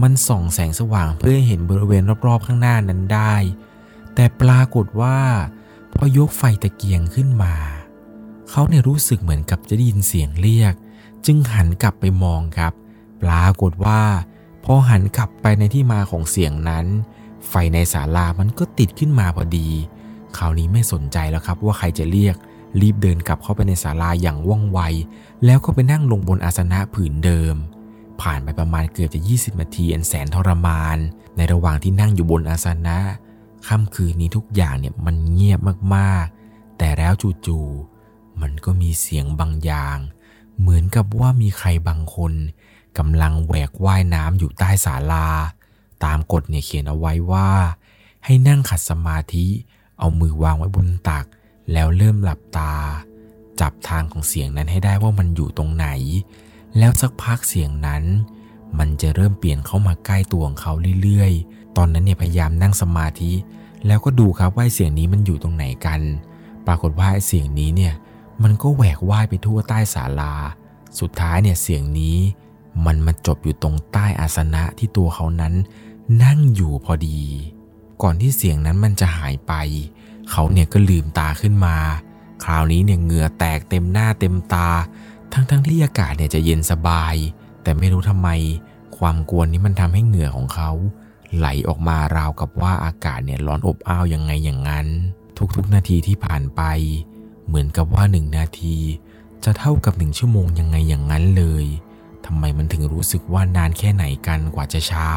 [0.02, 3.36] มันส่องแสงสว่างเพื่อให้เห็นบริเวณรอบๆข้างหน้านั้นได้
[4.16, 5.18] แต่ปรากฏว่า
[5.94, 7.54] พอยกไฟตะเกียงขึ้นมา
[8.50, 10.74] เขาเนี่ยรู้สึกเหมือนกับจะได้ยินเสียงเรียก
[11.26, 12.74] จึงหันกลับไปมองครับ
[13.22, 14.02] ปรากฏว่า
[14.64, 16.86] พอหันกลับไปในที่มาของเสียงนั้น
[17.50, 19.70] ไฟในศาลามันก็ติดขึ้นมาพอดี
[20.38, 22.36] คราวนี้ไม่สนใจแล้วครับว่าใครจะเรียก
[22.82, 24.80] รีบเดินกลับเข้าไปในศาลาอย่างว่องไว
[25.46, 27.56] แล้วก็ไปนั่งลงบนอาสนะผืนเดิม
[28.22, 30.98] ผ่านไปประมาณเกือบจะ 20 นาทีอันแสนทรมาน
[31.38, 33.00] ในระหว่างที่นั่งอยู่บนอาสนะ
[33.68, 35.60] ค่ำคืนนี้ทุกอย่างเนี่ยมันเงียบ
[35.96, 37.14] มากๆ แต่แล้ว
[37.48, 39.98] จู่ๆมันก็มีเสียงบางอย่าง
[40.60, 42.34] เหมือนกับว่ามีใครบางคน
[42.98, 45.28] กำลังแหวกว่ายน้ำอยู่ใต้ศาลา
[46.06, 47.50] ตามกฎเนี่ยเขียนเอาไว้ว่า
[48.26, 49.48] ให้นั่งขัดสมาธิ
[50.00, 51.26] เอามือวางไว้บนตัก
[51.72, 52.74] แล้วเริ่มหลับตา
[53.60, 55.88] จับทางของเสียงนั้นให้ได้ว่ามันอยู่ตรงไหน
[56.78, 58.04] แล้วสักพักเสียงนั้น
[58.80, 60.74] มันจะเริ่มเปลี่ยนเข้ามาใกล้ตัวของเขา
[61.04, 63.32] เรื่อยๆ ตอนนั้นเนี่ยพยายามนั่งสมาธิ
[63.88, 66.02] แล้วก็ดูครับว่าเสียงนี้มันอยู่ตรงไหนกัน
[66.68, 67.94] ปรากฏว่าเสียงนี้เนี่ย
[68.44, 70.34] มันก็แหวกว่ายไปทั่วใต้ศาลา
[71.00, 72.18] สุดท้ายเนี่ยเสียงนี้
[72.86, 75.54] มันมาจบอยู่ตรงใต้อาสนะที่ตัวเขานั้น
[76.24, 77.22] นั่งอยู่พอดี
[78.02, 79.54] ก่อนที่เสียงนั้นมันจะหายไป
[80.32, 81.76] เขาเนี่ยก็ลืมตาขึ้นมา
[82.44, 84.70] คราวนี้เนี่ยเหงื่อแตกเต็มหน้าเต็มตา
[85.34, 87.16] ทั้งๆทที่อากาศเนี่ยจะเย็นสบาย
[87.64, 88.30] แต่ไม่รู้ทำไม
[88.98, 90.72] ความกวนนี้มันทำให้เหงื่อของเขา
[91.36, 94.88] ไหลออกมาราวกับว่าอากาศเนี่ยร้อนอบอ้าวยังไงอย่างนั้น
[95.56, 96.62] ทุกๆนาทีที่ผ่านไป
[97.48, 98.78] เหมือนกับว่าหนึ่งนาที
[99.44, 101.66] จะเท่ากับหนึ่งชั่วโมงยังไงอย่างนั้นเลย
[102.26, 105.10] ทำไมมันถึงรู้สึกว่านานแค่ไหนกันกว่าจะเช้า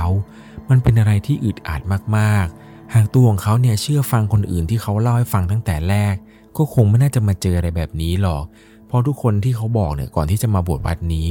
[0.69, 1.81] มันเป็นอะไรที่อึดอัด
[2.17, 6.15] มากๆ หากตัวของเขาเนี่ยเชื่อฟังคนอื่นที่เขาเล่าให้ฟังตั้งแต่แรก
[6.57, 8.45] ก็คงไม่น่าจะมาเจออะไรแบบนี้หรอก
[8.91, 11.29] เพราะทุกคนที่เขาบอกเนี่ยก่อนที่จะมาบวชวัดนี้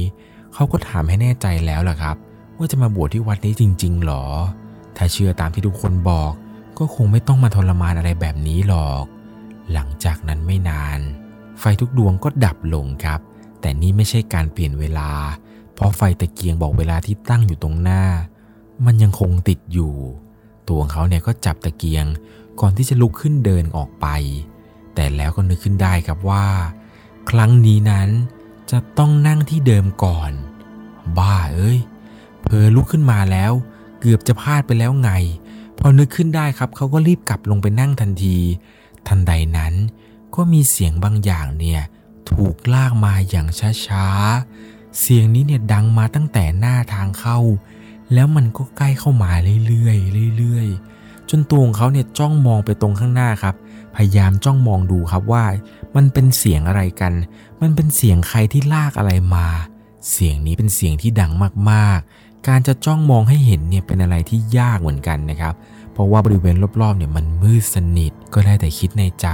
[0.54, 2.16] เขาก็ถามให้แน่ใจแล้วล่ะครับ
[2.56, 4.24] ว่าจะมาบวชที่วัดนี้จริง ๆหรอ
[4.96, 6.32] ถ้าเชื่อตามที่ทุกคนบอก
[6.78, 9.04] ก็คงไม่ต้องมาทรมานอะไรแบบนี้หรอก
[9.72, 11.00] หลังจากนั้นไม่นาน
[11.60, 13.20] ไฟทุกดวงก็ดับลงครับ
[13.60, 15.10] แต่นี่ไม่ใช่การเปลี่ยนเวลา
[15.74, 18.02] เพราะไฟตะเกียงบอกเวลาที่ตั้งอยู่ตรงหน้า
[18.84, 19.94] มันยังคงติดอยู่
[20.68, 22.06] ตัวของเขาเนี่ยก็จับตะเกียง
[22.60, 24.06] ก่อนที่จะลุกขึ้นเดินออกไป
[24.94, 26.44] แต่แล้วก็นึกขึ้นได้ครับว่า
[27.28, 28.08] ครั้งนี้นั้น
[28.70, 30.32] จะต้องนั่งที่เดิมก่อน
[31.18, 31.78] บ้าเอ้ย
[32.42, 33.52] เพอลุกขึ้นมาแล้ว
[34.00, 35.10] เกือบจะพลาดไปแล้วไง
[35.78, 38.38] พอนึกขึ้นได้ครับเขาก็รีบกลับลงไปนั่งทันที
[39.08, 39.74] ทันใดนั้น
[40.34, 41.82] ก็มีเสียงบางอย่างเนี่ย
[42.30, 43.46] ถูกลากมาอย่าง
[43.86, 47.38] ช้าๆ เสียงนี้เนี่ยดังมาตั้งแต่หน้าทางเข้า
[48.14, 49.32] แล้วมันก็ใกล้เข้ามา
[49.66, 49.92] เรื่อ
[50.28, 53.54] ยๆเรื่อยๆจนตัวของเขาเนี่ยจ้องมองไปตรงข้างหน้าครับ
[53.96, 55.44] พยายามจ้องมองดูครับว่า
[55.96, 57.12] มันเป็นเสียงอะไรกัน
[57.60, 59.46] มันเป็นเสียงใครที่ลากอะไรมา
[60.10, 61.32] เสียงนี้เป็นเสียงที่ดัง
[61.70, 65.54] มากๆ การจะจ้องมองให้เห็นเนี่ยเป็นอะไรที่ยากเหมือนกันนะครับ
[65.92, 69.28] เพราะว่าบริเวณรอบๆเนี่ยมันมืดสนิท ก็ได้แต่คิดในใจ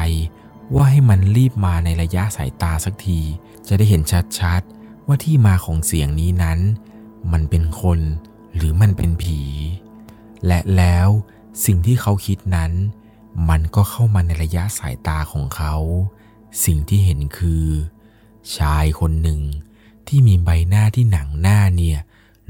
[0.75, 3.21] ว่าให้มันรีบมาในระยะสายตาสักที
[3.69, 4.03] จะได้เห็น
[4.39, 6.59] ชัดๆ ว่าที่มาของเสียงนี้นั้น
[7.33, 8.01] มันเป็นคน
[8.57, 9.41] หรือมันเป็นผี
[10.47, 11.09] และแล้ว
[11.65, 12.73] สิ่งที่เขาคิดนั้น
[13.49, 15.75] มันก็เข้ามาในระยะสายตาของเขา
[16.65, 17.65] สิ่งที่เห็นคือ
[18.57, 19.41] ชายคนหนึ่ง
[20.09, 21.99] ที่มีใบหน้าที่หนังหน้าเนี่ย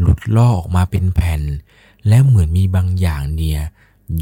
[0.01, 1.43] หลุดลอกออกมาเป็นแผ่น
[2.09, 3.61] และเหมือนมีบางอย่างเนี่ย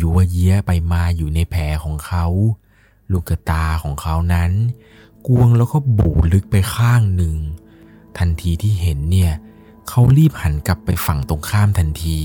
[0.01, 2.27] ยัวเยี้ยไปมาอยู่ในแผลของเขา
[3.13, 4.51] ลูกตาของเขานั้น
[5.27, 7.37] กวงแล้วก็บูลึกไปข้างหนึ่ง
[8.19, 9.33] ทันทีที่เห็นเนี่ย
[9.89, 12.19] เขารีบหันกลับไปฝั่งตรงข้ามทันที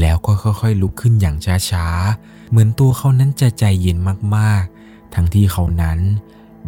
[0.00, 1.36] แล้วก็ค่อยๆ ลุกขึ้นอย่าง
[1.70, 3.98] ช้าๆ เหมือนตัวเขานั้นจะใจเย็น
[4.36, 5.98] มากๆ ทั้งที่เขานั้น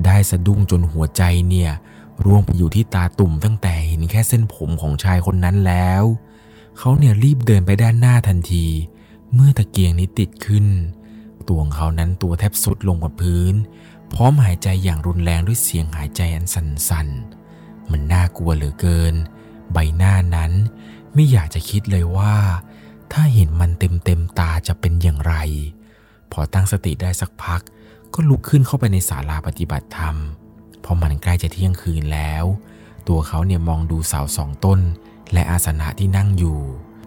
[0.06, 1.70] ได้สะดุ้งจนหัวใจเนี่ย
[2.24, 6.02] ร่วงไปอยู่ที่ตาตุ่มตั้งแต่เห็นแค่เส้นผมของชายคนนั้นแล้ว
[6.78, 8.66] เขาเนี่ยรีบเดินไปด้านหน้าทันที
[9.34, 10.66] เมื่อตะเกียงนี้ติดขึ้น
[11.48, 13.54] ตัวของเขานั้นตัวแทบสุดลงกับพื้น
[14.14, 19.14] พร้อมหายใจอย่างรุนแรงด้วยเสียงหายใจอันสั่นๆ มันน่ากลัวเหลือเกิน
[19.72, 20.52] ใบหน้านั้น
[21.14, 22.36] ไม่อยากจะคิดเลยว่า
[23.12, 25.34] ถ้าเห็นมันเต็มเต็มตาจะเป็นอย่างไร
[26.32, 27.60] พอตั้งสติได้สักพัก
[28.14, 30.16] ก็ลุกขึ้นเข้าไปในศาลาปฏิบัติธรรม
[30.84, 32.44] พอมันใกล้จะเที่ยงคืนแล้ว
[33.08, 34.80] ตัวเขาเนี่ยมองดูเสาสองต้น
[35.32, 36.58] และอาสนะที่นั่งอยู่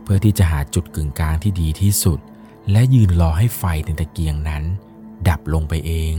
[0.03, 2.19] เพื่อที่จะหาจุดกึ่งกลางที่ดีที่สุด
[2.71, 4.63] และยืนรอให้ไฟในตะเกียงนั้น
[5.27, 6.13] ดับลงไปเอง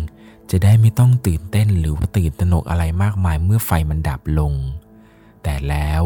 [0.50, 4.52] จะได้ไม่ต้องตื่นเต้นหรือว่าตื่นตระหนกอะไรมากมายเมื่อไฟมันดับลง
[5.42, 6.02] แต่แล้ว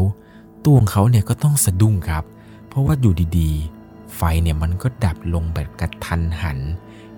[0.63, 2.23] ตัวของเขาเนี่ยก็ต้องสะดุ้งครับ
[2.67, 6.59] เพราะว่าอยู่ดีๆ ไฟเนี่ยมันก็ดับลงแบบกระทันหัน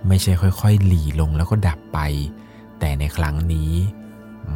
[0.07, 1.99] ไม่ใช่ค่อยๆ หลีลงแล้วก็ดับไป
[2.79, 3.71] แต่ในครั้งนี้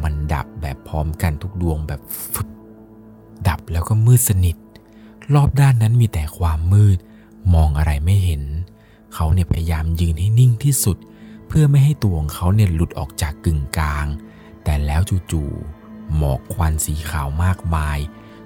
[0.02, 2.00] มันดับแบบพร้อมกันทุกดวงแบบ
[2.32, 2.48] ฟึบ
[3.48, 4.56] ดับแล้วก็มืดสนิท
[5.34, 6.98] รอบด้านนั้นมีแต่ความมืด
[7.54, 8.42] มองอะไรไม่เห็น
[9.14, 10.96] เขาเนี่ยพยายามยืนให้นิ่งที่สุด
[11.48, 14.06] เพื่อไม่ให้ตัวของเขาเนี่ยหลุดออกจากกึ่งกลาง
[14.64, 17.98] แต่แล้วจู่ๆหมอกควันสีขาวมากมาย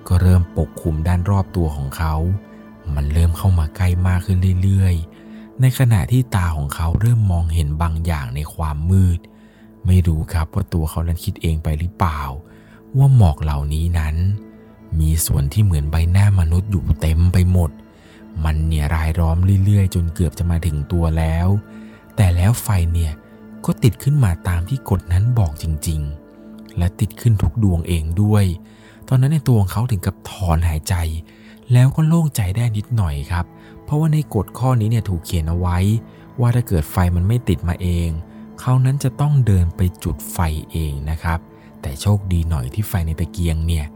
[0.09, 2.15] ก็เริ่มปกคลุมด้านรอบตัวของเขา
[2.95, 5.10] มันเริ่มเข้ามาใกล้มากขึ้นเรื่อยๆ
[5.61, 9.19] ในขณะที่ตาของเขาเริ่มมองเห็นบางอย่างในความมืด
[9.87, 12.23] ไม่รู้ครับว่าตัวเขานั้นคิดเองไปหรือเปล่า
[12.97, 14.17] ว่าหมอกเหล่านี้นั้น
[15.01, 17.71] มีส่วนที่เหมือนใบหน้ามนุษย์อยู่เต็มไปหมด
[18.45, 21.49] มันเนี่ยรายล้อมเรื่อยๆ จนเกือบจะมาถึงตัวแล้ว
[22.17, 23.13] แต่แล้วไฟเนี่ย
[23.65, 28.45] ก็ติดขึ้นมาตามที่กฎนั้นบอกจริงๆ และติดขึ้นทุกดวงเองด้วย
[29.09, 30.95] ตอนนั้นในตัวของเขาถึงกับถอนหายใจ
[31.73, 35.79] แล้วก็โล่งใจได้นิดหน่อยครับเพราะว่าในกฎข้อนี้เนี่ยถูกเขียนเอาไว้
[36.41, 38.09] ว่าถ้าเกิดไฟมันไม่ติดมาเอง
[38.61, 40.39] เขานั้นจะต้องเดินไปจุดไฟ
[40.73, 41.39] เองนะครับ
[41.83, 43.87] แต่โชคดีหน่อยที่ไฟในตะเกียงเนี่ย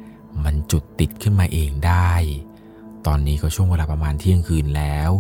[0.45, 2.13] มันจุดติดขึ้นมาเองได้
[3.07, 5.11] ตอนนี้ก็ช่วงเวลาประมาณเที่ยงคืนแล้ว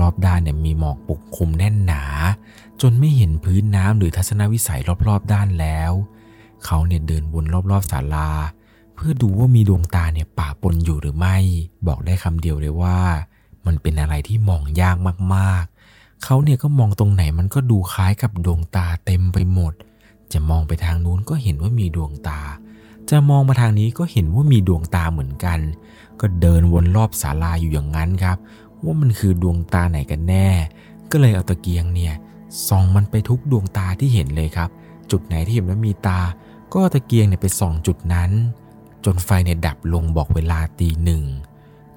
[0.00, 2.04] รอบด้านเนี่ยมีหมอกปกคลุมแน่นหนา
[2.80, 5.92] จนไม่เห็นพื้นน้ำหรือทัศนวิสัยรอบๆด้านแล้ว
[6.64, 8.30] เขาเนี่ยเดินวนรอบๆศาลา
[8.94, 11.36] เพื่อดูว่ามีดวงตาเนี่ยป่าปนอยู่หรือไม่
[11.86, 12.98] บอกได้คำเดียวเลยว่า
[13.66, 14.96] มันเป็นอะไรที่มองยาก
[15.34, 19.72] มากๆ เขาเนี่ยก็มองตรงไหนมันก็ดูคล้ายกับดวงตาเต็มไปหมด
[20.32, 22.40] จะมองไปทางนู้นก็เห็นว่ามีดวงตา
[23.10, 25.58] จะมองมาทางนี้ก็เห็นว่ามีดวงตาเหมือนกัน
[26.20, 28.36] ก็เดินวนรอบศาลาอยู่อย่างนั้นครับ
[28.84, 30.48] ว่ามันคือดวงตาไหนกันแน่
[31.10, 32.14] ก็เลยเอาตะเกียงเนี่ย
[32.68, 34.70] ส่องมันไปทุกดวงตาที่เห็นเลยครับ
[35.10, 36.20] จุดไหนที่เห็นว่ามีตา
[36.74, 38.30] ก็ตะเกียงเนี่ยไปส่องจุดนั้น
[39.04, 41.22] จนไฟเนี่ยดับลงบอกเวลาตีหนึ่ง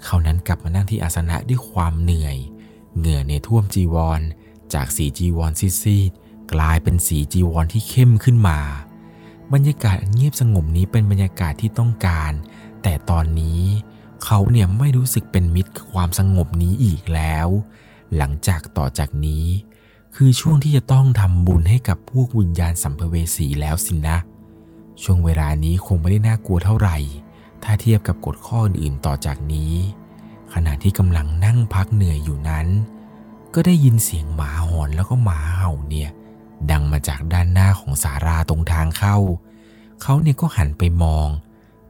[0.05, 2.37] เขานั้นกลับมานั่งที่อาสนะด้วยความเหนื่อย
[2.97, 4.21] เหงื่อเนี่ยท่วมจีวร
[4.73, 5.51] จากสีจีวร
[5.81, 8.59] ซีดๆกลายเป็นสีจีวรที่เข้มขึ้นมา
[9.53, 12.31] บรรยากาศเงียบสงบนี้เป็นบรรยากาศที่ต้องการ
[12.83, 13.61] แต่ตอนนี้
[14.23, 17.47] เขาเนี่ยไม่รู้สึกเป็นมิตรความสงบนี้อีกแล้ว
[18.17, 19.45] หลังจากต่อจากนี้
[20.15, 24.17] คือช่วงที่จะต้องทำบุญให้กับพวกวิญญาณสัมภเวสีแล้วสินะ
[25.03, 26.97] ช่วงเวลานี้คงไม่ได้น่ากลัวเท่าไหร่
[27.63, 29.73] ถ้าเทียบกับกฎข้ออื่นๆต่อจากนี้
[30.53, 32.67] ขณะที่กำลังนั่งพักเหนื่อยอยู่นั้น
[33.53, 36.09] ก็ได้ยินเสียงหมาหอนแล้วก็หมาเห่าเนี่ย
[36.71, 39.17] ดังมาจากด้านหน้าของสาราตรงทางเข้า
[40.01, 41.27] เขาเนี่ยก็หันไปมอง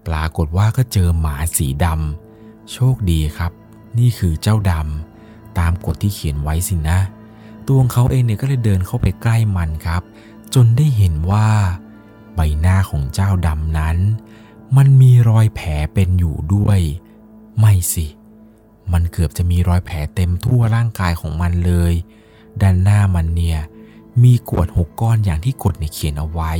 [0.07, 3.51] ปรากฏว่าก็เจอหมาสีดำโชคดีครับ
[3.97, 6.99] นี่คือเจ้าดำตามกฎที่เขียนไว้สินะ
[7.65, 10.01] ตัวของเขาเองเนี่ยก็เลยเดินเข้าไปใกล้มันครับ
[10.53, 11.47] จนได้เห็นว่า
[12.35, 13.97] ใบหน้าของเจ้าดำนั้น
[14.77, 16.79] มันมีรอยแผลเป็นอยู่ด้วย
[17.59, 18.07] ไม่สิ
[18.93, 21.93] มันเกือบจะมีรอยแผลเต็มทั่วร่างกายของมันเลย
[22.61, 23.59] ด้านหน้ามันเนี่ย
[24.23, 26.53] มีกวดหกก้อนอย่างที่กฎเนี่ยเขียนเอาไว้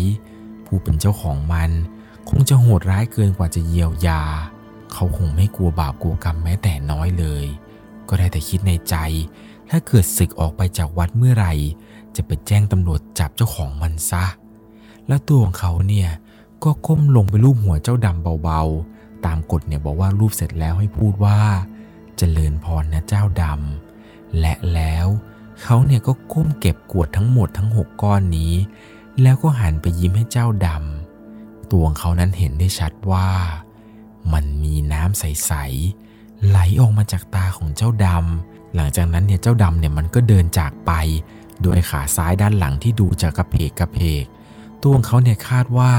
[0.66, 1.70] ผู้เป็นเจ้าของมัน
[2.30, 4.22] คงจะโหดร้ายเกินกว่าจะเยียวยา
[4.94, 7.46] เขาคงไม่กลัวบาปกลัวกรรมแม้แต่น้อยเลย
[8.08, 8.96] ก็ได้แต่คิดในใจ
[9.70, 11.54] ถ้าเกิดศึกออกไปจากวัดเมื่อไหร่
[12.16, 14.26] จะไปแจ้งตำรวจจับเจ้าของมันซะ
[15.08, 16.10] แล้วตัวของเขาเนี่ย
[16.64, 25.08] ก็ก้มลงไปรูปหัวเจ้าดำเบาๆ ตามกฎเนี่ยบอกว่ารูปเสร็จแล้วให้พูดว่าจเจริญพรนะเจ้าดำและแล้ว
[25.62, 28.54] เขาเนี่ยก็ก้มเก็บกวดทั้งหมดทั้งหกก้อนนี้
[29.22, 33.30] แล้วก็หันไปยิ้มให้เจ้าดำตัวของเขานั้นเห็นได้ชัดว่า
[34.34, 40.92] มันมีน้ำใสๆไหลออกมาจากตาของเจ้าดำหลังจากนั้นเนี่ยเจ้าดำเนี่ยมันก็เดินจากไป
[41.62, 44.26] โดยขาซ้ายด้านหลังที่ดูจะกระเพกกระเพก
[44.82, 45.94] ตัวของเขาเนี่ยคาดว่า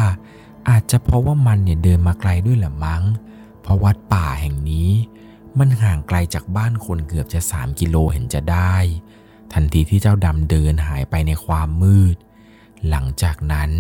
[0.69, 3.03] อาจจะเพราะว่ามันเนี่ยเดินมาไกลด้วยแหละมั้ง
[3.63, 4.91] เพราะวัดป่าแห่งนี้
[5.59, 8.77] มันห่างไกลจากบ้านคนเกือบจะ 3 กิโลเห็นจะได้
[9.53, 12.17] ทันทีที่เจ้าดำเดินหายไปในความมืด
[12.89, 13.71] หลังจากนั้น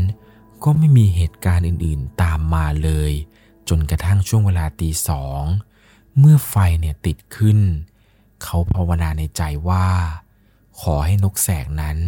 [0.64, 3.12] ก็ไม่มีเหตุการณ์อื่นๆตามมาเลย
[3.68, 5.43] จนกระทั่งช่วงเวลาตีสอง
[6.18, 7.59] เมื่อไฟเนี่ยติดขึ้น
[8.43, 9.87] เขาภาวนาในใจว่า
[10.80, 11.99] ขอให้นกแสกนั้น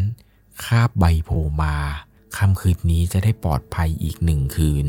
[0.64, 1.30] คาบใบโพ
[1.62, 1.76] มา
[2.36, 4.86] ค่ำคืนนี้จะได้ปลอดภัยอีกหนึ่งคืน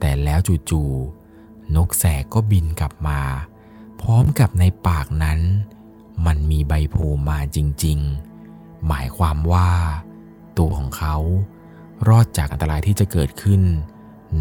[0.00, 0.38] แต่แล้ว
[0.70, 3.20] จู่ๆนกแสกก็บินกลับมา
[4.00, 5.40] พร้อมกับในปากนั้น
[6.26, 6.96] มันมีใบโพ
[7.28, 7.98] มาจริง
[8.42, 9.70] ๆ หมายความว่า
[10.58, 11.16] ตัวของเขา
[12.08, 13.62] รอดจากอันตรายที่จะเกิดขึ้น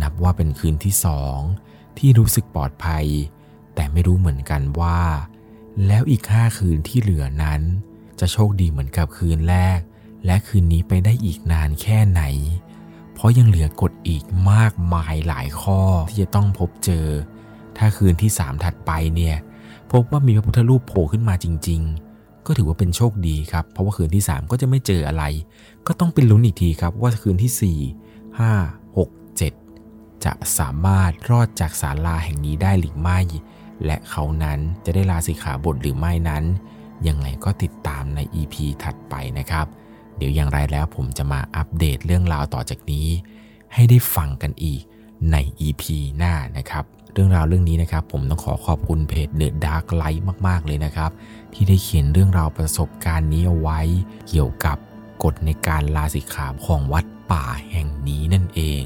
[0.01, 1.38] นับว่าเป็นคืนที่สอง
[1.97, 3.05] ที่รู้สึกปลอดภัย
[3.76, 5.01] แต่ไม่รู้เหมือนกันว่า
[5.88, 7.62] แล้วอีกห้าคืนที่เหลือนั้น
[8.20, 9.80] จะโชคดีเหมือนกับคืนแรก
[10.26, 12.22] และคืนนี้ไปได้อีกนานแค่ไหน
[13.14, 17.08] เพราะยังเหลือกฎอีกมากมายหลายข้อที่จะต้องพบเจอ
[17.78, 19.36] ถ้าคืนที่สามถัดไปเนี่ย
[19.92, 21.82] พบว่ามีพระพุทธรูปโผล่ขึ้นมาจริง
[22.14, 25.24] ๆ ก็ถือว่าเป็นโชคดีครับ เพราะว่าคืนที่ 3 ก็จะไม่เจออะไร
[25.88, 27.80] ก็ต้องเป็นลุ้นอีกทีครับว่าคืนที่
[28.40, 29.10] 4 5 6
[29.60, 33.20] 7 จะสามารถรอดจากศาลาแห่งนี้ได้หรือไม่
[33.86, 36.44] และเขานั้นจะได้ลาสิกขาบทหรือไม่นั้น
[37.08, 39.66] ยังไงก็ติดตามใน EP ถัดไปนะครับ
[40.20, 43.08] เดี๋ยวอย่างไรแล้วผมจะมาอัปเดตเรื่องราวต่อจากนี้
[43.74, 44.82] ให้ได้ฟังกันอีก
[45.32, 45.36] ใน
[45.68, 45.84] EP
[46.18, 51.12] หน้านะครับ เรื่องราวเรื่องนี้นะครับ ผมต้องขอขอบคุณเพจ The Dark Light มากๆเลยนะครับ
[51.54, 53.80] ที่ได้เขียนเรื่องราวประสบการณ์นี้เอาไว้
[54.28, 54.78] เกี่ยวกับ
[55.24, 58.84] กฎในการลาสิกขาของวัดป่าแห่งนี้นั่นเอง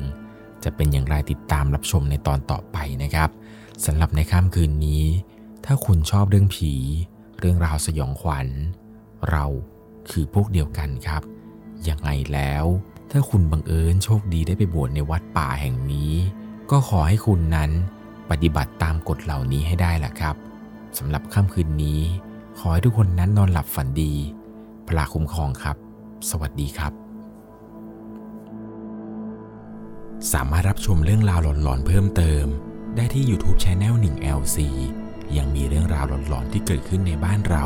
[0.64, 3.30] จะเป็นอย่างไรติดตามรับชมในตอนต่อไปนะครับ
[3.86, 5.04] สำหรับในค่ำคืนนี้
[5.66, 6.74] ถ้าคุณชอบเรื่องผี
[7.40, 8.48] เรื่องราวสยองขวัญ
[9.30, 9.46] เรา
[10.12, 11.22] คือพวกเดียวกันครับ
[11.90, 12.66] ยังไงแล้ว
[13.12, 16.12] ถ้าคุณบังเอิญโชคดีได้ไปบวชในวัดป่าแห่งนี้
[16.72, 17.72] ก็ขอให้คุณนั้น
[18.30, 20.36] ปฏิบัติตามกฎเหล่านี้ให้ได้ล่ะครับ
[20.98, 22.02] สำหรับค่ำคืนนี้
[22.60, 24.14] ขอให้ทุกคนนั้นนอนหลับฝันดี
[24.88, 25.78] พระคุ้มครองครับ
[26.30, 26.94] สวัสดีครับ
[30.34, 32.46] สามารถรับชมเรื่องราวหลอนๆเพิ่มเติม
[32.96, 34.58] ได้ที่ YouTube Channel 1 LC
[35.38, 37.66] ยังมีเรื่องราวหลอนๆที่เกิดขึ้นในบ้านเรา